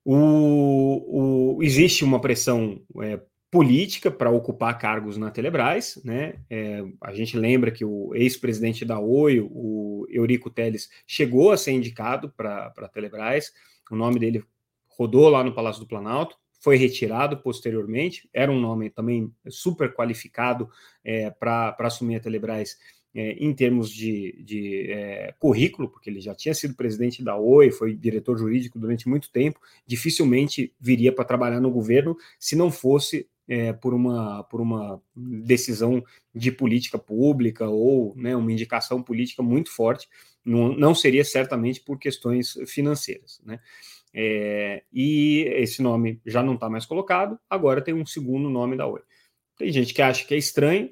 o, 0.05 1.55
o, 1.57 1.63
existe 1.63 2.03
uma 2.03 2.19
pressão 2.19 2.81
é, 3.01 3.19
política 3.49 4.09
para 4.09 4.31
ocupar 4.31 4.77
cargos 4.77 5.15
na 5.15 5.29
Telebrás, 5.29 6.01
né? 6.03 6.39
É, 6.49 6.83
a 7.01 7.13
gente 7.13 7.37
lembra 7.37 7.71
que 7.71 7.85
o 7.85 8.13
ex-presidente 8.15 8.83
da 8.83 8.99
Oi, 8.99 9.39
o 9.39 10.05
Eurico 10.09 10.49
Teles, 10.49 10.89
chegou 11.05 11.51
a 11.51 11.57
ser 11.57 11.71
indicado 11.71 12.33
para 12.35 12.73
a 12.75 12.87
Telebrás, 12.87 13.53
o 13.91 13.95
nome 13.95 14.19
dele 14.19 14.43
rodou 14.87 15.29
lá 15.29 15.43
no 15.43 15.53
Palácio 15.53 15.81
do 15.81 15.87
Planalto, 15.87 16.35
foi 16.59 16.77
retirado 16.77 17.37
posteriormente, 17.37 18.27
era 18.33 18.51
um 18.51 18.59
nome 18.59 18.89
também 18.89 19.31
super 19.49 19.93
qualificado 19.93 20.69
é, 21.03 21.29
para 21.29 21.75
assumir 21.79 22.15
a 22.15 22.19
Telebrás 22.19 22.77
é, 23.15 23.33
em 23.33 23.53
termos 23.53 23.89
de, 23.91 24.41
de 24.43 24.91
é, 24.91 25.33
currículo, 25.37 25.89
porque 25.89 26.09
ele 26.09 26.19
já 26.19 26.33
tinha 26.33 26.53
sido 26.53 26.75
presidente 26.75 27.23
da 27.23 27.37
Oi, 27.37 27.71
foi 27.71 27.95
diretor 27.95 28.37
jurídico 28.37 28.79
durante 28.79 29.07
muito 29.07 29.31
tempo, 29.31 29.59
dificilmente 29.85 30.73
viria 30.79 31.11
para 31.11 31.25
trabalhar 31.25 31.61
no 31.61 31.71
governo 31.71 32.17
se 32.39 32.55
não 32.55 32.71
fosse 32.71 33.27
é, 33.47 33.73
por, 33.73 33.93
uma, 33.93 34.43
por 34.45 34.61
uma 34.61 35.01
decisão 35.15 36.03
de 36.33 36.51
política 36.51 36.97
pública 36.97 37.67
ou 37.67 38.15
né, 38.15 38.35
uma 38.35 38.51
indicação 38.51 39.01
política 39.01 39.43
muito 39.43 39.71
forte, 39.71 40.07
não, 40.43 40.75
não 40.75 40.95
seria 40.95 41.23
certamente 41.23 41.81
por 41.81 41.99
questões 41.99 42.57
financeiras. 42.65 43.41
Né? 43.45 43.59
É, 44.13 44.83
e 44.91 45.45
esse 45.55 45.81
nome 45.81 46.21
já 46.25 46.41
não 46.41 46.55
está 46.55 46.69
mais 46.69 46.85
colocado, 46.85 47.37
agora 47.49 47.81
tem 47.81 47.93
um 47.93 48.05
segundo 48.05 48.49
nome 48.49 48.77
da 48.77 48.87
Oi. 48.87 49.01
Tem 49.57 49.71
gente 49.71 49.93
que 49.93 50.01
acha 50.01 50.25
que 50.25 50.33
é 50.33 50.37
estranho, 50.37 50.89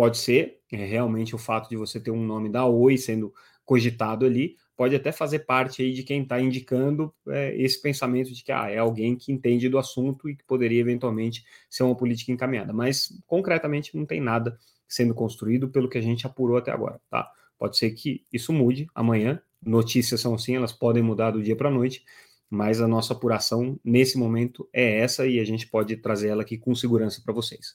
pode 0.00 0.16
ser, 0.16 0.62
é, 0.72 0.82
realmente 0.82 1.34
o 1.34 1.38
fato 1.38 1.68
de 1.68 1.76
você 1.76 2.00
ter 2.00 2.10
um 2.10 2.24
nome 2.24 2.48
da 2.48 2.64
Oi 2.64 2.96
sendo 2.96 3.34
cogitado 3.66 4.24
ali, 4.24 4.56
pode 4.74 4.96
até 4.96 5.12
fazer 5.12 5.40
parte 5.40 5.82
aí 5.82 5.92
de 5.92 6.02
quem 6.02 6.22
está 6.22 6.40
indicando 6.40 7.12
é, 7.28 7.54
esse 7.54 7.82
pensamento 7.82 8.32
de 8.32 8.42
que 8.42 8.50
ah, 8.50 8.70
é 8.70 8.78
alguém 8.78 9.14
que 9.14 9.30
entende 9.30 9.68
do 9.68 9.76
assunto 9.76 10.26
e 10.26 10.34
que 10.34 10.42
poderia 10.44 10.80
eventualmente 10.80 11.44
ser 11.68 11.82
uma 11.82 11.94
política 11.94 12.32
encaminhada. 12.32 12.72
Mas 12.72 13.12
concretamente 13.26 13.94
não 13.94 14.06
tem 14.06 14.22
nada 14.22 14.58
sendo 14.88 15.14
construído 15.14 15.68
pelo 15.68 15.86
que 15.86 15.98
a 15.98 16.02
gente 16.02 16.26
apurou 16.26 16.56
até 16.56 16.70
agora, 16.70 16.98
tá? 17.10 17.30
Pode 17.58 17.76
ser 17.76 17.90
que 17.90 18.24
isso 18.32 18.54
mude 18.54 18.86
amanhã. 18.94 19.38
Notícias 19.62 20.22
são 20.22 20.34
assim, 20.34 20.56
elas 20.56 20.72
podem 20.72 21.02
mudar 21.02 21.32
do 21.32 21.42
dia 21.42 21.54
para 21.54 21.68
a 21.68 21.72
noite, 21.72 22.02
mas 22.48 22.80
a 22.80 22.88
nossa 22.88 23.12
apuração 23.12 23.78
nesse 23.84 24.16
momento 24.16 24.66
é 24.72 25.00
essa 25.00 25.26
e 25.26 25.38
a 25.38 25.44
gente 25.44 25.66
pode 25.66 25.94
trazer 25.98 26.28
ela 26.28 26.40
aqui 26.40 26.56
com 26.56 26.74
segurança 26.74 27.20
para 27.22 27.34
vocês. 27.34 27.74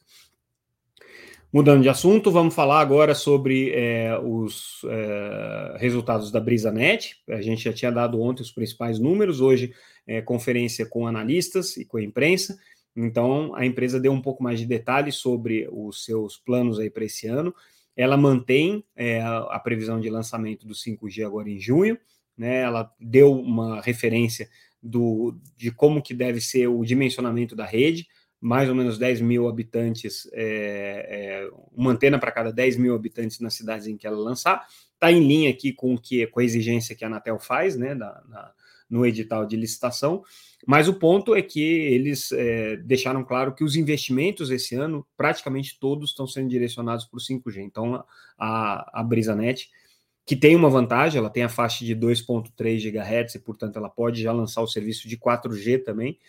Mudando 1.55 1.83
de 1.83 1.87
assunto, 1.87 2.31
vamos 2.31 2.53
falar 2.53 2.81
agora 2.81 3.15
sobre 3.15 3.71
é, 3.71 4.19
os 4.19 4.81
é, 4.89 5.77
resultados 5.79 6.29
da 6.29 6.37
BrisaNet. 6.37 7.15
A 7.29 7.41
gente 7.41 7.63
já 7.63 7.71
tinha 7.71 7.89
dado 7.89 8.21
ontem 8.21 8.41
os 8.41 8.51
principais 8.51 8.99
números, 8.99 9.39
hoje 9.39 9.73
é, 10.05 10.21
conferência 10.21 10.85
com 10.85 11.07
analistas 11.07 11.77
e 11.77 11.85
com 11.85 11.95
a 11.95 12.03
imprensa. 12.03 12.59
Então, 12.93 13.55
a 13.55 13.65
empresa 13.65 14.01
deu 14.01 14.11
um 14.11 14.21
pouco 14.21 14.43
mais 14.43 14.59
de 14.59 14.65
detalhes 14.65 15.15
sobre 15.15 15.65
os 15.71 16.03
seus 16.03 16.35
planos 16.35 16.77
aí 16.77 16.89
para 16.89 17.05
esse 17.05 17.25
ano. 17.25 17.55
Ela 17.95 18.17
mantém 18.17 18.83
é, 18.93 19.21
a 19.21 19.57
previsão 19.63 19.97
de 20.01 20.09
lançamento 20.09 20.67
do 20.67 20.73
5G 20.73 21.25
agora 21.25 21.49
em 21.49 21.57
junho. 21.57 21.97
Né? 22.37 22.63
Ela 22.63 22.91
deu 22.99 23.31
uma 23.31 23.79
referência 23.79 24.49
do, 24.83 25.33
de 25.55 25.71
como 25.71 26.01
que 26.01 26.13
deve 26.13 26.41
ser 26.41 26.67
o 26.67 26.83
dimensionamento 26.83 27.55
da 27.55 27.65
rede 27.65 28.05
mais 28.45 28.69
ou 28.69 28.75
menos 28.75 28.99
10 28.99 29.21
mil 29.21 29.47
habitantes, 29.47 30.29
é, 30.31 31.07
é, 31.09 31.49
uma 31.75 31.91
antena 31.91 32.19
para 32.19 32.31
cada 32.31 32.53
10 32.53 32.77
mil 32.77 32.93
habitantes 32.93 33.39
nas 33.39 33.55
cidades 33.55 33.87
em 33.87 33.97
que 33.97 34.05
ela 34.05 34.17
lançar. 34.17 34.67
Está 34.93 35.11
em 35.11 35.27
linha 35.27 35.49
aqui 35.49 35.73
com, 35.73 35.97
que, 35.97 36.27
com 36.27 36.39
a 36.39 36.43
exigência 36.43 36.95
que 36.95 37.03
a 37.03 37.07
Anatel 37.07 37.39
faz, 37.39 37.75
né, 37.75 37.95
da, 37.95 38.21
na, 38.29 38.51
no 38.87 39.03
edital 39.03 39.47
de 39.47 39.55
licitação. 39.55 40.23
Mas 40.63 40.87
o 40.87 40.93
ponto 40.93 41.33
é 41.33 41.41
que 41.41 41.59
eles 41.59 42.31
é, 42.33 42.77
deixaram 42.77 43.23
claro 43.23 43.51
que 43.51 43.63
os 43.63 43.75
investimentos 43.75 44.51
esse 44.51 44.75
ano, 44.75 45.03
praticamente 45.17 45.79
todos, 45.79 46.11
estão 46.11 46.27
sendo 46.27 46.47
direcionados 46.47 47.05
para 47.05 47.17
o 47.17 47.19
5G. 47.19 47.63
Então, 47.63 48.05
a, 48.37 48.99
a 48.99 49.03
BrisaNet, 49.03 49.71
que 50.23 50.35
tem 50.35 50.55
uma 50.55 50.69
vantagem, 50.69 51.17
ela 51.17 51.31
tem 51.31 51.41
a 51.41 51.49
faixa 51.49 51.83
de 51.83 51.95
2,3 51.95 52.91
GHz 52.91 53.33
e, 53.33 53.39
portanto, 53.39 53.77
ela 53.77 53.89
pode 53.89 54.21
já 54.21 54.31
lançar 54.31 54.61
o 54.61 54.67
serviço 54.67 55.07
de 55.07 55.17
4G 55.17 55.83
também 55.83 56.19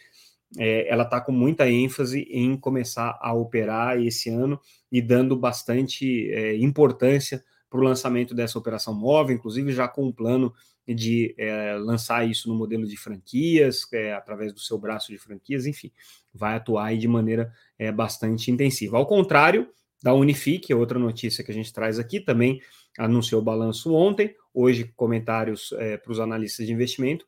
é, 0.59 0.88
ela 0.88 1.05
está 1.05 1.21
com 1.21 1.33
muita 1.33 1.69
ênfase 1.69 2.21
em 2.31 2.57
começar 2.57 3.19
a 3.21 3.33
operar 3.33 4.00
esse 4.00 4.31
ano 4.31 4.61
e 4.91 5.03
dando 5.03 5.37
bastante 5.37 6.31
é, 6.31 6.57
importância 6.57 7.43
para 7.69 7.81
o 7.81 7.83
lançamento 7.83 8.35
dessa 8.35 8.59
operação 8.59 8.95
móvel, 8.95 9.37
inclusive 9.37 9.73
já 9.73 9.88
com 9.88 10.07
um 10.07 10.12
plano 10.12 10.55
de 10.87 11.35
é, 11.37 11.75
lançar 11.75 12.29
isso 12.29 12.49
no 12.49 12.55
modelo 12.55 12.87
de 12.87 12.97
franquias, 12.97 13.87
é, 13.93 14.12
através 14.15 14.53
do 14.53 14.61
seu 14.61 14.79
braço 14.79 15.11
de 15.11 15.19
franquias, 15.19 15.67
enfim, 15.67 15.91
vai 16.33 16.55
atuar 16.55 16.97
de 16.97 17.09
maneira 17.09 17.53
é, 17.79 17.91
bastante 17.91 18.50
intensiva. 18.50 18.97
Ao 18.97 19.07
contrário 19.07 19.69
da 20.03 20.15
Unifique, 20.15 20.73
outra 20.73 20.99
notícia 20.99 21.43
que 21.43 21.50
a 21.50 21.55
gente 21.55 21.73
traz 21.73 21.99
aqui, 21.99 22.21
também 22.21 22.61
anunciou 22.97 23.41
o 23.41 23.45
balanço 23.45 23.93
ontem, 23.93 24.35
hoje 24.55 24.93
comentários 24.95 25.73
é, 25.73 25.97
para 25.97 26.12
os 26.12 26.21
analistas 26.21 26.67
de 26.67 26.73
investimento, 26.73 27.26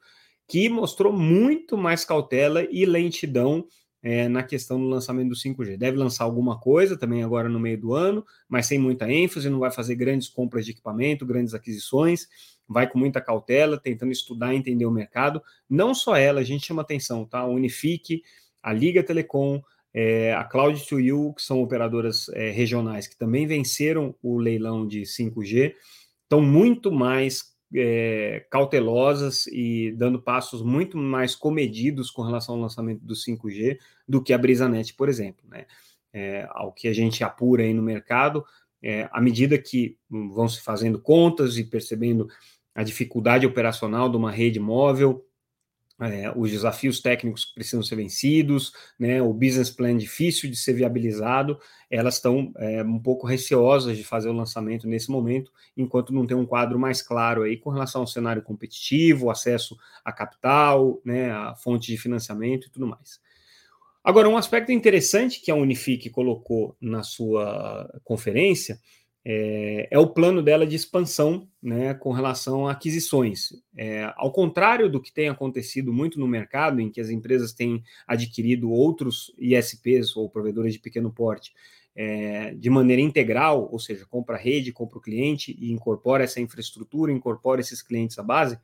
que 0.49 0.69
mostrou 0.69 1.13
muito 1.13 1.77
mais 1.77 2.05
cautela 2.05 2.67
e 2.71 2.87
lentidão 2.87 3.67
é, 4.03 4.29
na 4.29 4.43
questão 4.43 4.81
do 4.81 4.87
lançamento 4.87 5.29
do 5.29 5.35
5G. 5.35 5.77
Deve 5.77 5.99
lançar 5.99 6.25
alguma 6.25 6.59
coisa 6.59 6.97
também 6.97 7.23
agora 7.23 7.49
no 7.49 7.61
meio 7.61 7.79
do 7.79 7.95
ano, 7.95 8.25
mas 8.49 8.67
sem 8.67 8.79
muita 8.79 9.11
ênfase, 9.11 9.51
não 9.51 9.59
vai 9.59 9.71
fazer 9.71 9.95
grandes 9.95 10.29
compras 10.29 10.65
de 10.65 10.71
equipamento, 10.71 11.27
grandes 11.27 11.53
aquisições, 11.53 12.27
vai 12.67 12.89
com 12.89 12.99
muita 12.99 13.21
cautela, 13.21 13.79
tentando 13.79 14.13
estudar 14.13 14.55
e 14.55 14.57
entender 14.57 14.87
o 14.87 14.91
mercado. 14.91 15.43
Não 15.69 15.95
só 15.95 16.17
ela, 16.17 16.41
a 16.41 16.45
gente 16.45 16.67
chama 16.67 16.83
atenção, 16.83 17.27
tá? 17.27 17.41
A 17.41 17.47
Unifique, 17.47 18.23
a 18.63 18.73
Liga 18.73 19.03
Telecom, 19.03 19.61
é, 19.93 20.33
a 20.33 20.49
Cloud2U, 20.49 21.35
que 21.35 21.43
são 21.43 21.63
operadoras 21.63 22.29
é, 22.31 22.51
regionais 22.51 23.07
que 23.07 23.19
também 23.19 23.47
venceram 23.47 24.15
o 24.23 24.39
leilão 24.39 24.87
de 24.87 25.03
5G, 25.03 25.75
estão 26.23 26.41
muito 26.41 26.93
mais 26.93 27.58
é, 27.75 28.47
cautelosas 28.51 29.47
e 29.49 29.93
dando 29.97 30.21
passos 30.21 30.63
muito 30.63 30.97
mais 30.97 31.35
comedidos 31.35 32.11
com 32.11 32.23
relação 32.23 32.55
ao 32.55 32.61
lançamento 32.61 33.01
do 33.05 33.15
5G 33.15 33.79
do 34.07 34.23
que 34.23 34.33
a 34.33 34.39
BrisaNet, 34.39 34.95
por 34.95 35.09
exemplo. 35.09 35.45
Né? 35.49 35.67
É, 36.13 36.49
ao 36.51 36.73
que 36.73 36.89
a 36.89 36.93
gente 36.93 37.23
apura 37.23 37.63
aí 37.63 37.75
no 37.75 37.83
mercado, 37.83 38.45
é, 38.83 39.09
à 39.13 39.21
medida 39.21 39.59
que 39.59 39.97
vão 40.09 40.49
se 40.49 40.61
fazendo 40.63 40.99
contas 41.01 41.59
e 41.59 41.65
percebendo 41.65 42.29
a 42.75 42.83
dificuldade 42.83 43.47
operacional 43.47 44.09
de 44.09 44.17
uma 44.17 44.31
rede 44.31 44.61
móvel, 44.61 45.25
é, 46.01 46.33
os 46.35 46.51
desafios 46.51 47.01
técnicos 47.01 47.45
que 47.45 47.55
precisam 47.55 47.83
ser 47.83 47.97
vencidos, 47.97 48.73
né, 48.99 49.21
o 49.21 49.33
business 49.33 49.71
plan 49.71 49.97
difícil 49.97 50.49
de 50.49 50.57
ser 50.57 50.75
viabilizado, 50.75 51.59
elas 51.91 52.15
estão 52.15 52.53
é, 52.57 52.83
um 52.83 52.99
pouco 52.99 53.27
receosas 53.27 53.97
de 53.97 54.05
fazer 54.05 54.29
o 54.29 54.33
lançamento 54.33 54.87
nesse 54.87 55.11
momento, 55.11 55.51
enquanto 55.77 56.13
não 56.13 56.27
tem 56.27 56.37
um 56.37 56.47
quadro 56.47 56.79
mais 56.79 57.03
claro 57.03 57.43
aí 57.43 57.57
com 57.57 57.71
relação 57.71 58.03
ao 58.03 58.07
cenário 58.07 58.43
competitivo, 58.43 59.31
acesso 59.31 59.77
a 60.05 60.13
capital, 60.13 61.01
né, 61.05 61.31
a 61.33 61.55
fonte 61.57 61.91
de 61.91 61.99
financiamento 61.99 62.69
e 62.69 62.71
tudo 62.71 62.87
mais. 62.87 63.21
Agora, 64.05 64.29
um 64.29 64.37
aspecto 64.37 64.73
interessante 64.73 65.41
que 65.41 65.51
a 65.51 65.55
Unifique 65.55 66.09
colocou 66.09 66.77
na 66.81 67.03
sua 67.03 68.01
conferência 68.05 68.81
é, 69.31 69.87
é, 69.91 69.99
o 69.99 70.07
plano 70.07 70.43
dela 70.43 70.67
de 70.67 70.75
expansão 70.75 71.47
né, 71.63 71.93
com 71.93 72.13
relação 72.13 72.67
a 72.67 72.73
aquisições. 72.73 73.51
É, 73.77 74.11
ao 74.17 74.33
contrário 74.33 74.89
do 74.89 75.03
que 75.03 75.13
tem 75.13 75.29
acontecido 75.29 75.93
muito 75.93 76.19
no 76.19 76.27
mercado, 76.27 76.81
em 76.81 76.91
que 76.91 76.99
as 76.99 77.11
empresas 77.11 77.53
têm 77.53 77.85
adquirido 78.07 78.71
outros 78.71 79.31
ISPs 79.37 80.17
ou 80.17 80.31
provedores 80.31 80.73
de 80.73 80.79
pequeno 80.79 81.13
porte 81.13 81.53
é, 81.95 82.55
de 82.55 82.71
maneira 82.71 83.03
integral, 83.03 83.69
ou 83.71 83.79
seja, 83.79 84.07
compra 84.07 84.37
a 84.37 84.41
rede, 84.41 84.73
compra 84.73 84.97
o 84.97 85.03
cliente 85.03 85.55
e 85.61 85.71
incorpora 85.73 86.25
essa 86.25 86.41
infraestrutura, 86.41 87.13
incorpora 87.13 87.61
esses 87.61 87.83
clientes 87.83 88.19
à 88.19 88.23
base, 88.23 88.59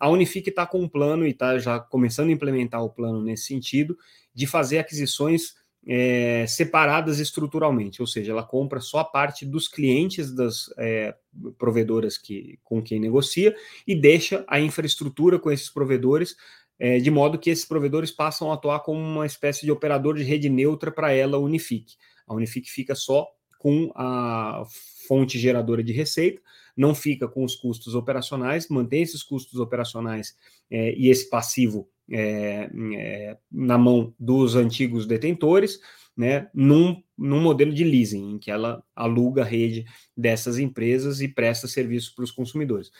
a 0.00 0.08
Unifique 0.08 0.48
está 0.48 0.64
com 0.64 0.80
um 0.80 0.88
plano 0.88 1.26
e 1.26 1.32
está 1.32 1.58
já 1.58 1.78
começando 1.78 2.30
a 2.30 2.32
implementar 2.32 2.82
o 2.82 2.88
plano 2.88 3.22
nesse 3.22 3.44
sentido 3.44 3.98
de 4.32 4.46
fazer 4.46 4.78
aquisições 4.78 5.54
é, 5.90 6.44
separadas 6.46 7.18
estruturalmente, 7.18 8.02
ou 8.02 8.06
seja, 8.06 8.32
ela 8.32 8.44
compra 8.44 8.78
só 8.78 8.98
a 8.98 9.04
parte 9.04 9.46
dos 9.46 9.66
clientes 9.66 10.30
das 10.30 10.66
é, 10.76 11.14
provedoras 11.56 12.18
que, 12.18 12.58
com 12.62 12.82
quem 12.82 13.00
negocia 13.00 13.56
e 13.86 13.98
deixa 13.98 14.44
a 14.46 14.60
infraestrutura 14.60 15.38
com 15.38 15.50
esses 15.50 15.70
provedores, 15.70 16.36
é, 16.78 16.98
de 16.98 17.10
modo 17.10 17.38
que 17.38 17.48
esses 17.48 17.64
provedores 17.64 18.10
passam 18.10 18.50
a 18.50 18.54
atuar 18.54 18.80
como 18.80 19.00
uma 19.00 19.24
espécie 19.24 19.64
de 19.64 19.72
operador 19.72 20.16
de 20.16 20.22
rede 20.22 20.50
neutra 20.50 20.92
para 20.92 21.10
ela, 21.10 21.38
Unifique. 21.38 21.96
A 22.26 22.34
Unifique 22.34 22.70
fica 22.70 22.94
só 22.94 23.26
com 23.58 23.90
a 23.94 24.64
fonte 25.06 25.38
geradora 25.38 25.82
de 25.82 25.92
receita, 25.92 26.40
não 26.76 26.94
fica 26.94 27.26
com 27.26 27.42
os 27.42 27.56
custos 27.56 27.94
operacionais, 27.94 28.68
mantém 28.68 29.02
esses 29.02 29.22
custos 29.22 29.58
operacionais 29.58 30.36
é, 30.70 30.94
e 30.94 31.08
esse 31.08 31.28
passivo 31.28 31.88
é, 32.10 32.70
é, 32.94 33.36
na 33.50 33.76
mão 33.76 34.14
dos 34.18 34.54
antigos 34.54 35.06
detentores, 35.06 35.80
né, 36.16 36.48
num, 36.54 37.02
num 37.16 37.40
modelo 37.40 37.72
de 37.72 37.84
leasing, 37.84 38.34
em 38.34 38.38
que 38.38 38.50
ela 38.50 38.82
aluga 38.94 39.42
a 39.42 39.44
rede 39.44 39.84
dessas 40.16 40.58
empresas 40.58 41.20
e 41.20 41.28
presta 41.28 41.68
serviço 41.68 42.14
para 42.14 42.24
os 42.24 42.30
consumidores. 42.30 42.90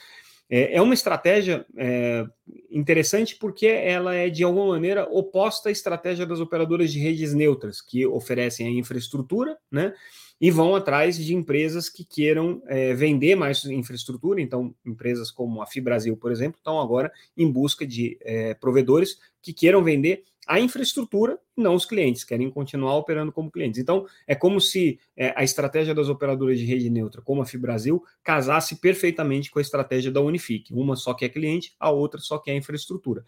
É, 0.49 0.77
é 0.77 0.81
uma 0.81 0.93
estratégia 0.95 1.65
é, 1.77 2.25
interessante 2.71 3.35
porque 3.35 3.67
ela 3.67 4.15
é, 4.15 4.29
de 4.29 4.43
alguma 4.43 4.69
maneira, 4.69 5.07
oposta 5.09 5.69
à 5.69 5.71
estratégia 5.71 6.25
das 6.25 6.39
operadoras 6.39 6.91
de 6.91 6.99
redes 6.99 7.33
neutras, 7.33 7.81
que 7.81 8.05
oferecem 8.05 8.67
a 8.67 8.71
infraestrutura, 8.71 9.57
né? 9.71 9.93
E 10.39 10.49
vão 10.49 10.75
atrás 10.75 11.17
de 11.17 11.35
empresas 11.35 11.89
que 11.89 12.03
queiram 12.03 12.61
é, 12.67 12.93
vender 12.93 13.35
mais 13.35 13.65
infraestrutura. 13.65 14.41
Então, 14.41 14.73
empresas 14.85 15.31
como 15.31 15.61
a 15.61 15.65
Fibrasil, 15.65 16.15
por 16.15 16.31
exemplo, 16.31 16.57
estão 16.57 16.79
agora 16.79 17.11
em 17.35 17.51
busca 17.51 17.85
de 17.85 18.17
é, 18.21 18.53
provedores 18.53 19.17
que 19.41 19.53
queiram 19.53 19.83
vender 19.83 20.23
a 20.47 20.59
infraestrutura, 20.59 21.37
não 21.55 21.75
os 21.75 21.85
clientes, 21.85 22.23
querem 22.23 22.49
continuar 22.49 22.95
operando 22.95 23.31
como 23.31 23.51
clientes. 23.51 23.79
Então, 23.79 24.07
é 24.25 24.33
como 24.33 24.59
se 24.59 24.99
é, 25.15 25.31
a 25.35 25.43
estratégia 25.43 25.93
das 25.93 26.09
operadoras 26.09 26.57
de 26.57 26.65
rede 26.65 26.89
neutra, 26.89 27.21
como 27.21 27.43
a 27.43 27.45
Fibrasil, 27.45 28.03
casasse 28.23 28.77
perfeitamente 28.77 29.51
com 29.51 29.59
a 29.59 29.61
estratégia 29.61 30.11
da 30.11 30.21
Unifique. 30.21 30.73
Uma 30.73 30.95
só 30.95 31.13
quer 31.13 31.29
cliente, 31.29 31.75
a 31.79 31.91
outra 31.91 32.19
só 32.19 32.39
quer 32.39 32.55
infraestrutura 32.55 33.23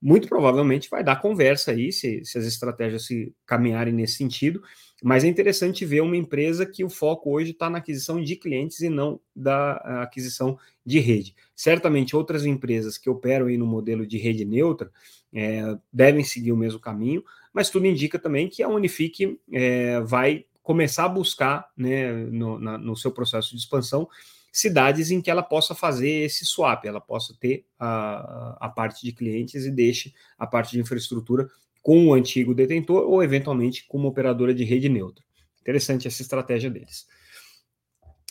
muito 0.00 0.28
provavelmente 0.28 0.90
vai 0.90 1.02
dar 1.02 1.16
conversa 1.16 1.70
aí, 1.70 1.92
se, 1.92 2.24
se, 2.24 2.38
as 2.38 2.44
estratégias 2.44 3.06
se 3.06 3.34
caminharem 3.46 3.92
nesse 3.92 4.14
sentido, 4.14 4.62
mas 5.02 5.24
é 5.24 5.26
interessante 5.26 5.84
ver 5.84 6.00
uma 6.00 6.16
empresa 6.16 6.66
que 6.66 6.84
o 6.84 6.90
foco 6.90 7.30
hoje 7.30 7.50
está 7.50 7.68
na 7.68 7.78
aquisição 7.78 8.22
de 8.22 8.36
clientes 8.36 8.80
e 8.80 8.88
não 8.88 9.20
da 9.34 10.02
aquisição 10.02 10.58
de 10.84 10.98
rede. 10.98 11.34
Certamente 11.54 12.16
outras 12.16 12.46
empresas 12.46 12.96
que 12.96 13.10
operam 13.10 13.46
aí 13.46 13.56
no 13.56 13.66
modelo 13.66 14.06
de 14.06 14.18
rede 14.18 14.44
neutra 14.44 14.90
é, 15.32 15.76
devem 15.92 16.24
seguir 16.24 16.52
o 16.52 16.56
mesmo 16.56 16.80
caminho, 16.80 17.22
mas 17.52 17.70
tudo 17.70 17.86
indica 17.86 18.18
também 18.18 18.48
que 18.48 18.62
a 18.62 18.68
Unifique 18.68 19.38
é, 19.52 20.00
vai 20.00 20.44
começar 20.62 21.04
a 21.04 21.08
buscar 21.08 21.70
né, 21.76 22.12
no, 22.12 22.58
na, 22.58 22.76
no 22.76 22.96
seu 22.96 23.12
processo 23.12 23.50
de 23.50 23.58
expansão 23.62 24.08
cidades 24.56 25.10
em 25.10 25.20
que 25.20 25.30
ela 25.30 25.42
possa 25.42 25.74
fazer 25.74 26.08
esse 26.08 26.46
swap, 26.46 26.84
ela 26.84 27.00
possa 27.00 27.36
ter 27.38 27.66
a, 27.78 28.56
a 28.60 28.68
parte 28.68 29.04
de 29.04 29.12
clientes 29.12 29.66
e 29.66 29.70
deixe 29.70 30.14
a 30.38 30.46
parte 30.46 30.72
de 30.72 30.80
infraestrutura 30.80 31.48
com 31.82 32.06
o 32.06 32.14
antigo 32.14 32.54
detentor 32.54 33.08
ou 33.08 33.22
eventualmente 33.22 33.86
com 33.86 33.98
uma 33.98 34.08
operadora 34.08 34.54
de 34.54 34.64
rede 34.64 34.88
neutra. 34.88 35.24
Interessante 35.60 36.08
essa 36.08 36.22
estratégia 36.22 36.70
deles. 36.70 37.06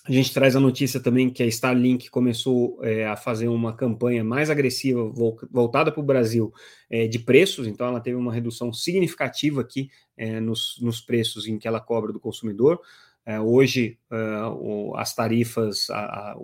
A 0.08 0.12
gente 0.12 0.34
traz 0.34 0.56
a 0.56 0.60
notícia 0.60 1.00
também 1.00 1.32
que 1.32 1.42
a 1.42 1.48
Starlink 1.48 2.10
começou 2.12 2.80
é, 2.84 3.08
a 3.08 3.16
fazer 3.16 3.48
uma 3.48 3.76
campanha 3.76 4.24
mais 4.24 4.52
agressiva 4.52 5.04
voltada 5.52 5.92
para 5.92 6.00
o 6.00 6.06
Brasil 6.06 6.54
é, 6.90 7.08
de 7.08 7.18
preços, 7.18 7.66
então 7.66 7.88
ela 7.88 8.00
teve 8.00 8.16
uma 8.16 8.32
redução 8.32 8.72
significativa 8.72 9.62
aqui 9.62 9.90
é, 10.16 10.40
nos, 10.40 10.78
nos, 10.80 11.02
preços 11.02 11.48
em 11.48 11.58
que 11.58 11.68
ela 11.68 11.80
cobra 11.80 12.14
do 12.14 12.20
consumidor. 12.20 12.80
É, 13.26 13.40
hoje 13.40 13.98
é, 14.12 14.16
o, 14.52 14.94
as 14.96 15.16
tarifas, 15.16 15.90
a, 15.90 16.00
a, 16.00 16.36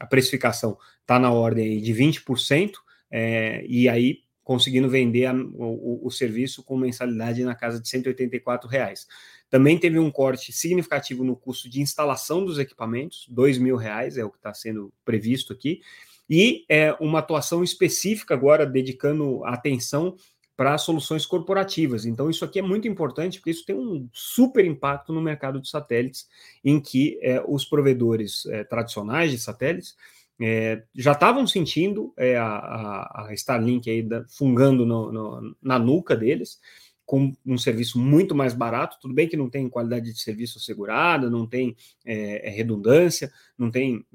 a 0.00 0.06
precificação 0.06 0.76
está 1.00 1.18
na 1.18 1.32
ordem 1.32 1.80
de 1.80 1.92
20%, 1.92 2.72
é, 3.10 3.64
e 3.66 3.88
aí 3.88 4.24
conseguindo 4.42 4.90
vender 4.90 5.26
a, 5.26 5.34
o, 5.34 6.06
o, 6.06 6.10
serviço 6.10 6.62
com 6.62 6.76
mensalidade 6.76 7.42
na 7.44 7.54
casa 7.54 7.80
de 7.80 7.88
184 7.88 8.68
reais. 8.68 9.06
Também 9.48 9.78
teve 9.78 9.98
um 9.98 10.10
corte 10.10 10.52
significativo 10.52 11.24
no 11.24 11.34
custo 11.34 11.68
de 11.70 11.80
instalação 11.80 12.44
dos 12.44 12.58
equipamentos, 12.58 13.26
dois 13.28 13.56
mil 13.56 13.76
reais 13.76 14.18
é 14.18 14.24
o 14.24 14.30
que 14.30 14.36
está 14.36 14.52
sendo 14.52 14.92
previsto 15.04 15.52
aqui, 15.52 15.80
e 16.28 16.64
é, 16.68 16.92
uma 17.00 17.18
atuação 17.18 17.62
específica 17.62 18.34
agora 18.34 18.66
dedicando 18.66 19.44
atenção 19.44 20.16
para 20.56 20.78
soluções 20.78 21.26
corporativas. 21.26 22.06
Então, 22.06 22.30
isso 22.30 22.44
aqui 22.44 22.58
é 22.58 22.62
muito 22.62 22.86
importante, 22.86 23.38
porque 23.38 23.50
isso 23.50 23.66
tem 23.66 23.74
um 23.74 24.08
super 24.12 24.64
impacto 24.64 25.12
no 25.12 25.20
mercado 25.20 25.60
de 25.60 25.68
satélites, 25.68 26.28
em 26.64 26.80
que 26.80 27.18
é, 27.22 27.42
os 27.46 27.64
provedores 27.64 28.46
é, 28.46 28.62
tradicionais 28.62 29.30
de 29.32 29.38
satélites 29.38 29.96
é, 30.40 30.82
já 30.94 31.12
estavam 31.12 31.46
sentindo 31.46 32.12
a, 32.38 33.26
a, 33.26 33.34
Starlink 33.34 33.88
aí 33.88 34.02
da, 34.02 34.24
fungando 34.28 34.84
no, 34.84 35.12
no, 35.12 35.56
na 35.62 35.78
nuca 35.78 36.16
deles, 36.16 36.60
com 37.06 37.32
um 37.44 37.58
serviço 37.58 37.98
muito 37.98 38.34
mais 38.34 38.54
barato. 38.54 38.98
Tudo 39.00 39.12
bem 39.12 39.28
que 39.28 39.36
não 39.36 39.50
tem 39.50 39.68
qualidade 39.68 40.12
de 40.12 40.18
serviço 40.18 40.58
assegurada, 40.58 41.28
não 41.28 41.46
tem 41.46 41.76
redundância, 42.02 43.30
não 43.58 43.70
tem 43.70 44.06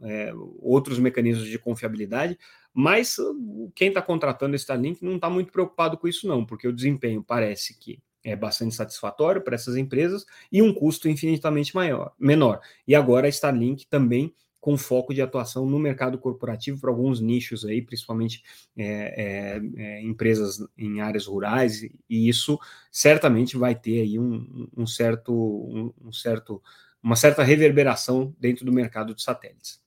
outros 0.60 0.97
mecanismos 0.97 1.47
de 1.47 1.60
confiabilidade, 1.60 2.36
Mas 2.73 3.17
uh, 3.17 3.71
quem 3.75 3.89
está 3.89 4.01
contratando 4.01 4.55
esse 4.55 4.63
Starlink 4.63 5.03
não 5.03 5.15
está 5.15 5.29
muito 5.29 5.51
preocupado 5.51 5.97
com 5.97 6.08
isso, 6.08 6.27
não, 6.27 6.45
porque 6.45 6.67
o 6.67 6.73
desempenho 6.73 7.23
parece 7.23 7.77
que 7.77 7.99
é 8.23 8.36
bastante 8.36 8.75
satisfatório 8.75 9.41
para 9.41 9.55
essas 9.55 9.75
empresas 9.77 10.25
e 10.51 10.62
um 10.62 10.73
custo 10.73 11.08
infinitamente 11.10 11.73
maior, 11.73 12.13
menor. 12.19 12.60
E 12.88 12.93
agora 12.93 13.27
a 13.27 13.29
Starlink 13.29 13.88
também 13.88 14.34
com 14.60 14.77
foco 14.77 15.13
de 15.13 15.21
atuação 15.21 15.65
no 15.65 15.79
mercado 15.79 16.17
corporativo 16.17 16.79
para 16.82 16.89
alguns 16.89 17.21
nichos 17.21 17.63
aí, 17.63 17.82
principalmente 17.82 18.43
é, 18.77 19.55
é, 19.55 19.62
é, 19.77 20.01
empresas 20.03 20.60
em 20.77 20.99
áreas 20.99 21.27
rurais, 21.27 21.82
e 21.82 22.27
isso 22.27 22.60
certamente 22.91 23.58
vai 23.58 23.73
ter 23.73 24.01
aí 24.01 24.19
um, 24.19 24.67
um 24.75 24.86
certo, 24.86 25.34
um, 25.34 25.93
um 26.08 26.12
certo, 26.12 26.62
uma 27.01 27.15
certa 27.15 27.41
reverberação 27.41 28.36
dentro 28.38 28.65
do 28.65 28.73
mercado 28.73 29.15
de 29.15 29.21
satélites. 29.21 29.82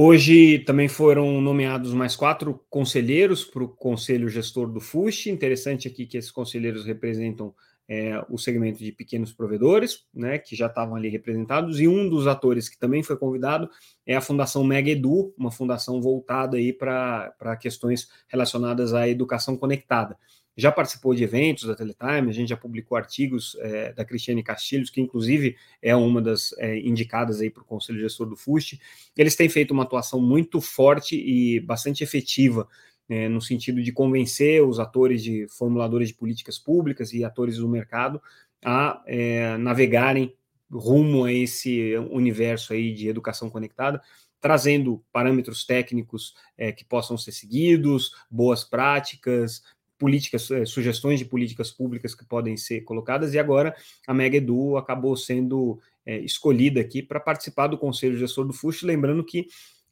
Hoje 0.00 0.60
também 0.60 0.86
foram 0.86 1.40
nomeados 1.40 1.92
mais 1.92 2.14
quatro 2.14 2.64
conselheiros 2.70 3.44
para 3.44 3.64
o 3.64 3.68
conselho 3.68 4.28
gestor 4.28 4.70
do 4.70 4.78
FUSH. 4.78 5.26
Interessante 5.26 5.88
aqui 5.88 6.06
que 6.06 6.16
esses 6.16 6.30
conselheiros 6.30 6.86
representam 6.86 7.52
é, 7.88 8.24
o 8.30 8.38
segmento 8.38 8.78
de 8.78 8.92
pequenos 8.92 9.32
provedores, 9.32 10.04
né, 10.14 10.38
que 10.38 10.54
já 10.54 10.68
estavam 10.68 10.94
ali 10.94 11.08
representados, 11.08 11.80
e 11.80 11.88
um 11.88 12.08
dos 12.08 12.28
atores 12.28 12.68
que 12.68 12.78
também 12.78 13.02
foi 13.02 13.16
convidado 13.16 13.68
é 14.06 14.14
a 14.14 14.20
Fundação 14.20 14.62
Mega 14.62 14.88
Edu, 14.88 15.34
uma 15.36 15.50
fundação 15.50 16.00
voltada 16.00 16.58
aí 16.58 16.72
para 16.72 17.56
questões 17.60 18.08
relacionadas 18.28 18.94
à 18.94 19.08
educação 19.08 19.56
conectada 19.56 20.16
já 20.58 20.72
participou 20.72 21.14
de 21.14 21.22
eventos 21.22 21.68
da 21.68 21.76
Teletime, 21.76 22.28
a 22.28 22.32
gente 22.32 22.48
já 22.48 22.56
publicou 22.56 22.98
artigos 22.98 23.56
é, 23.60 23.92
da 23.92 24.04
Cristiane 24.04 24.42
Castilhos, 24.42 24.90
que 24.90 25.00
inclusive 25.00 25.56
é 25.80 25.94
uma 25.94 26.20
das 26.20 26.52
é, 26.58 26.80
indicadas 26.80 27.40
aí 27.40 27.48
para 27.48 27.62
o 27.62 27.64
Conselho 27.64 28.00
Gestor 28.00 28.28
do 28.28 28.34
FUST. 28.36 28.80
Eles 29.16 29.36
têm 29.36 29.48
feito 29.48 29.70
uma 29.70 29.84
atuação 29.84 30.20
muito 30.20 30.60
forte 30.60 31.14
e 31.14 31.60
bastante 31.60 32.02
efetiva 32.02 32.66
é, 33.08 33.28
no 33.28 33.40
sentido 33.40 33.80
de 33.80 33.92
convencer 33.92 34.60
os 34.60 34.80
atores 34.80 35.22
de 35.22 35.46
formuladores 35.48 36.08
de 36.08 36.14
políticas 36.14 36.58
públicas 36.58 37.12
e 37.12 37.24
atores 37.24 37.58
do 37.58 37.68
mercado 37.68 38.20
a 38.64 39.00
é, 39.06 39.56
navegarem 39.58 40.34
rumo 40.68 41.24
a 41.24 41.32
esse 41.32 41.96
universo 42.10 42.72
aí 42.72 42.92
de 42.92 43.08
educação 43.08 43.48
conectada, 43.48 44.02
trazendo 44.40 45.04
parâmetros 45.12 45.64
técnicos 45.64 46.34
é, 46.56 46.72
que 46.72 46.84
possam 46.84 47.16
ser 47.16 47.32
seguidos, 47.32 48.12
boas 48.30 48.64
práticas, 48.64 49.62
políticas, 49.98 50.50
eh, 50.50 50.64
sugestões 50.64 51.18
de 51.18 51.24
políticas 51.24 51.70
públicas 51.70 52.14
que 52.14 52.24
podem 52.24 52.56
ser 52.56 52.82
colocadas, 52.82 53.34
e 53.34 53.38
agora 53.38 53.74
a 54.06 54.14
Mega 54.14 54.36
Edu 54.36 54.76
acabou 54.76 55.16
sendo 55.16 55.80
é, 56.06 56.18
escolhida 56.20 56.80
aqui 56.80 57.02
para 57.02 57.20
participar 57.20 57.66
do 57.66 57.76
Conselho 57.76 58.16
Gestor 58.16 58.46
do 58.46 58.52
FUST, 58.52 58.86
lembrando 58.86 59.22
que 59.24 59.46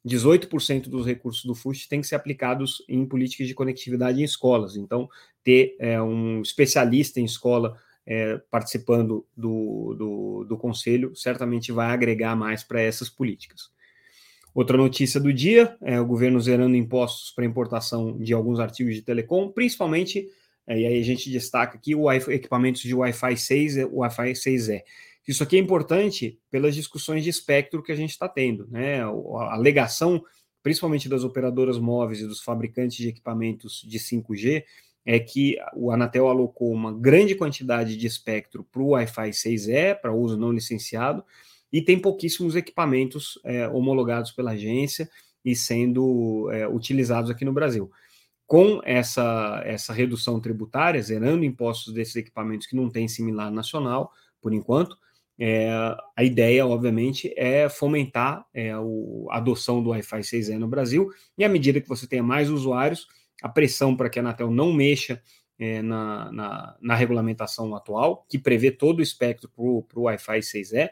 18% 0.05 0.89
dos 0.89 1.05
recursos 1.05 1.43
do 1.43 1.53
FUST 1.53 1.87
têm 1.89 2.01
que 2.01 2.07
ser 2.07 2.15
aplicados 2.15 2.83
em 2.87 3.05
políticas 3.05 3.47
de 3.47 3.53
conectividade 3.53 4.19
em 4.19 4.23
escolas. 4.23 4.75
Então, 4.75 5.09
ter 5.43 5.75
é, 5.79 6.01
um 6.01 6.41
especialista 6.41 7.19
em 7.19 7.25
escola 7.25 7.77
é, 8.05 8.37
participando 8.49 9.25
do, 9.35 9.93
do, 9.95 10.45
do 10.45 10.57
conselho 10.57 11.13
certamente 11.13 11.71
vai 11.71 11.91
agregar 11.91 12.35
mais 12.35 12.63
para 12.63 12.81
essas 12.81 13.09
políticas. 13.09 13.69
Outra 14.57 14.75
notícia 14.75 15.19
do 15.19 15.31
dia 15.31 15.77
é 15.83 16.01
o 16.01 16.05
governo 16.07 16.41
zerando 16.41 16.75
impostos 16.75 17.29
para 17.29 17.45
importação 17.45 18.17
de 18.17 18.33
alguns 18.33 18.59
artigos 18.59 18.95
de 18.95 19.03
telecom, 19.03 19.51
principalmente, 19.51 20.27
é, 20.65 20.79
e 20.79 20.87
aí 20.87 20.99
a 20.99 21.03
gente 21.03 21.29
destaca 21.29 21.77
aqui 21.77 21.93
o 21.93 22.11
equipamentos 22.11 22.81
de 22.81 22.91
Wi-Fi 22.91 23.37
6 23.37 23.77
e 23.77 23.85
Wi-Fi 23.85 24.31
6E. 24.31 24.81
Isso 25.27 25.43
aqui 25.43 25.57
é 25.57 25.59
importante 25.59 26.39
pelas 26.49 26.73
discussões 26.73 27.23
de 27.23 27.29
espectro 27.29 27.83
que 27.83 27.91
a 27.91 27.95
gente 27.95 28.09
está 28.09 28.27
tendo, 28.27 28.67
né? 28.71 29.03
A 29.03 29.53
alegação, 29.53 30.23
principalmente 30.63 31.07
das 31.07 31.23
operadoras 31.23 31.77
móveis 31.77 32.21
e 32.21 32.25
dos 32.25 32.41
fabricantes 32.41 32.97
de 32.97 33.09
equipamentos 33.09 33.85
de 33.87 33.99
5G, 33.99 34.63
é 35.05 35.19
que 35.19 35.55
o 35.75 35.91
Anatel 35.91 36.27
alocou 36.27 36.71
uma 36.71 36.91
grande 36.91 37.35
quantidade 37.35 37.95
de 37.95 38.07
espectro 38.07 38.63
para 38.71 38.81
o 38.81 38.87
Wi-Fi 38.87 39.29
6E, 39.29 39.93
para 40.01 40.11
uso 40.11 40.35
não 40.35 40.51
licenciado, 40.51 41.23
e 41.71 41.81
tem 41.81 41.99
pouquíssimos 41.99 42.55
equipamentos 42.55 43.39
é, 43.43 43.67
homologados 43.67 44.31
pela 44.31 44.51
agência 44.51 45.09
e 45.43 45.55
sendo 45.55 46.49
é, 46.51 46.67
utilizados 46.67 47.29
aqui 47.29 47.45
no 47.45 47.53
Brasil. 47.53 47.91
Com 48.45 48.81
essa, 48.85 49.61
essa 49.65 49.93
redução 49.93 50.39
tributária, 50.39 51.01
zerando 51.01 51.43
impostos 51.43 51.93
desses 51.93 52.15
equipamentos 52.15 52.67
que 52.67 52.75
não 52.75 52.89
tem 52.89 53.07
similar 53.07 53.51
nacional, 53.51 54.11
por 54.41 54.53
enquanto, 54.53 54.97
é, 55.39 55.69
a 56.15 56.23
ideia, 56.23 56.65
obviamente, 56.65 57.31
é 57.37 57.69
fomentar 57.69 58.45
é, 58.53 58.75
o, 58.77 59.27
a 59.29 59.37
adoção 59.37 59.83
do 59.83 59.89
Wi-Fi 59.89 60.21
6E 60.21 60.57
no 60.57 60.67
Brasil, 60.67 61.09
e 61.37 61.43
à 61.43 61.49
medida 61.49 61.79
que 61.79 61.87
você 61.87 62.07
tenha 62.07 62.23
mais 62.23 62.49
usuários, 62.49 63.07
a 63.41 63.49
pressão 63.49 63.95
para 63.95 64.09
que 64.09 64.17
a 64.17 64.21
Anatel 64.21 64.49
não 64.49 64.73
mexa 64.73 65.21
é, 65.59 65.81
na, 65.81 66.31
na, 66.31 66.77
na, 66.81 66.95
regulamentação 66.95 67.75
atual, 67.75 68.25
que 68.29 68.39
prevê 68.39 68.71
todo 68.71 68.99
o 68.99 69.03
espectro 69.03 69.49
para 69.49 69.99
o 69.99 70.03
Wi-Fi 70.03 70.39
6E, 70.39 70.89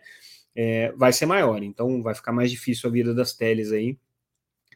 é, 0.55 0.91
vai 0.93 1.11
ser 1.11 1.25
maior. 1.25 1.61
Então, 1.61 2.01
vai 2.01 2.15
ficar 2.15 2.31
mais 2.31 2.49
difícil 2.49 2.89
a 2.89 2.93
vida 2.93 3.13
das 3.13 3.33
teles 3.33 3.71
aí, 3.71 3.97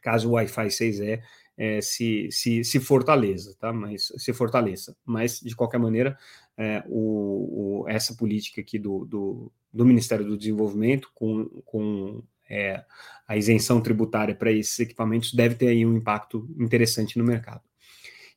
caso 0.02 0.28
o 0.28 0.32
Wi-Fi 0.32 0.66
6E 0.66 1.20
é, 1.56 1.80
se, 1.82 2.28
se, 2.30 2.64
se 2.64 2.80
fortaleça, 2.80 3.54
tá? 3.58 3.72
Mas 3.72 4.10
se 4.16 4.32
fortaleça. 4.32 4.96
Mas, 5.04 5.40
de 5.40 5.54
qualquer 5.54 5.78
maneira, 5.78 6.16
é, 6.56 6.82
o, 6.86 7.82
o, 7.82 7.88
essa 7.88 8.14
política 8.14 8.60
aqui 8.60 8.78
do, 8.78 9.04
do, 9.04 9.52
do, 9.72 9.84
Ministério 9.84 10.24
do 10.24 10.38
Desenvolvimento, 10.38 11.10
com, 11.14 11.44
com 11.64 12.22
é, 12.48 12.82
a 13.28 13.36
isenção 13.36 13.80
tributária 13.80 14.34
para 14.34 14.50
esses 14.50 14.78
equipamentos, 14.80 15.34
deve 15.34 15.54
ter 15.54 15.68
aí 15.68 15.84
um 15.84 15.96
impacto 15.96 16.48
interessante 16.58 17.18
no 17.18 17.24
mercado. 17.24 17.62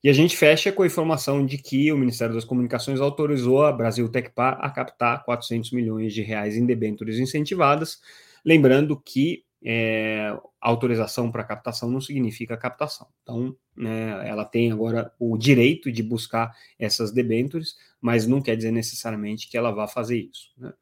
E 0.03 0.09
a 0.09 0.13
gente 0.13 0.35
fecha 0.35 0.71
com 0.71 0.83
a 0.83 0.85
informação 0.87 1.45
de 1.45 1.57
que 1.57 1.91
o 1.91 1.97
Ministério 1.97 2.35
das 2.35 2.43
Comunicações 2.43 2.99
autorizou 2.99 3.63
a 3.63 3.71
Brasil 3.71 4.09
Tecpar 4.09 4.57
a 4.59 4.69
captar 4.69 5.23
400 5.23 5.71
milhões 5.71 6.13
de 6.13 6.21
reais 6.21 6.57
em 6.57 6.65
debêntures 6.65 7.19
incentivadas, 7.19 8.01
lembrando 8.43 8.99
que 8.99 9.45
é, 9.65 10.37
autorização 10.59 11.31
para 11.31 11.43
captação 11.43 11.89
não 11.89 12.01
significa 12.01 12.57
captação. 12.57 13.07
Então, 13.23 13.55
né, 13.75 14.27
ela 14.27 14.43
tem 14.43 14.71
agora 14.71 15.11
o 15.17 15.37
direito 15.37 15.91
de 15.91 16.03
buscar 16.03 16.53
essas 16.77 17.11
debêntures, 17.11 17.77
mas 18.01 18.27
não 18.27 18.41
quer 18.41 18.57
dizer 18.57 18.71
necessariamente 18.71 19.49
que 19.49 19.57
ela 19.57 19.71
vá 19.71 19.87
fazer 19.87 20.17
isso. 20.17 20.51
Né? 20.57 20.73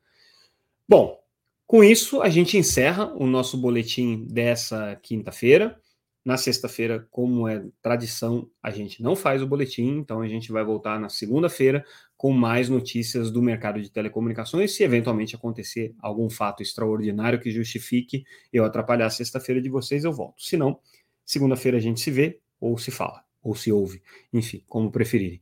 Bom, 0.90 1.22
com 1.68 1.84
isso, 1.84 2.22
a 2.22 2.28
gente 2.28 2.58
encerra 2.58 3.14
o 3.16 3.26
nosso 3.26 3.58
boletim 3.58 4.26
dessa 4.26 5.00
quinta-feira. 5.02 5.80
Na 6.24 6.38
sexta-feira, 6.38 7.08
como 7.10 7.48
é 7.48 7.66
tradição, 7.82 8.48
a 8.62 8.70
gente 8.70 9.02
não 9.02 9.16
faz 9.16 9.42
o 9.42 9.48
boletim, 9.48 9.98
então 9.98 10.22
a 10.22 10.28
gente 10.28 10.52
vai 10.52 10.64
voltar 10.64 11.00
na 11.00 11.10
segunda-feira 11.10 11.84
com 12.16 12.32
mais 12.32 12.70
notícias 12.70 13.32
do 13.32 13.42
mercado 13.42 13.82
de 13.82 13.90
telecomunicações. 13.90 14.76
Se 14.76 14.84
eventualmente 14.84 15.36
acontecer 15.36 15.96
algum 16.00 16.30
fato 16.30 16.62
extraordinário 16.62 17.40
que 17.40 17.50
justifique 17.50 18.24
eu 18.54 18.64
atrapalhar 18.64 19.08
a 19.08 19.10
sexta-feira 19.10 19.60
de 19.60 19.70
vocês, 19.70 20.04
eu 20.04 20.14
volto. 20.14 20.40
Se 20.44 20.56
não, 20.56 20.80
segunda-feira 21.26 21.78
a 21.78 21.82
gente 21.82 22.00
se 22.00 22.12
vê 22.12 22.40
ou 22.60 22.78
se 22.78 22.92
fala, 22.92 23.24
ou 23.42 23.56
se 23.56 23.72
ouve, 23.72 24.04
enfim, 24.32 24.64
como 24.68 24.92
preferirem. 24.92 25.42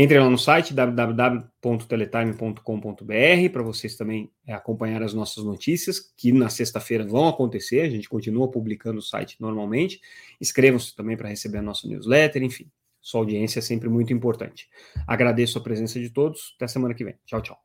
Entrem 0.00 0.20
lá 0.20 0.30
no 0.30 0.38
site 0.38 0.72
www.teletime.com.br 0.72 3.52
para 3.52 3.62
vocês 3.64 3.96
também 3.96 4.30
é, 4.46 4.54
acompanhar 4.54 5.02
as 5.02 5.12
nossas 5.12 5.42
notícias, 5.42 5.98
que 6.16 6.30
na 6.30 6.48
sexta-feira 6.48 7.04
vão 7.04 7.26
acontecer, 7.26 7.80
a 7.80 7.90
gente 7.90 8.08
continua 8.08 8.48
publicando 8.48 9.00
o 9.00 9.02
site 9.02 9.34
normalmente. 9.40 10.00
Inscrevam-se 10.40 10.94
também 10.94 11.16
para 11.16 11.28
receber 11.28 11.58
a 11.58 11.62
nossa 11.62 11.88
newsletter, 11.88 12.44
enfim, 12.44 12.70
sua 13.00 13.22
audiência 13.22 13.58
é 13.58 13.62
sempre 13.62 13.88
muito 13.88 14.12
importante. 14.12 14.68
Agradeço 15.04 15.58
a 15.58 15.60
presença 15.60 15.98
de 15.98 16.10
todos, 16.10 16.54
até 16.54 16.68
semana 16.68 16.94
que 16.94 17.02
vem. 17.02 17.16
Tchau, 17.26 17.42
tchau. 17.42 17.58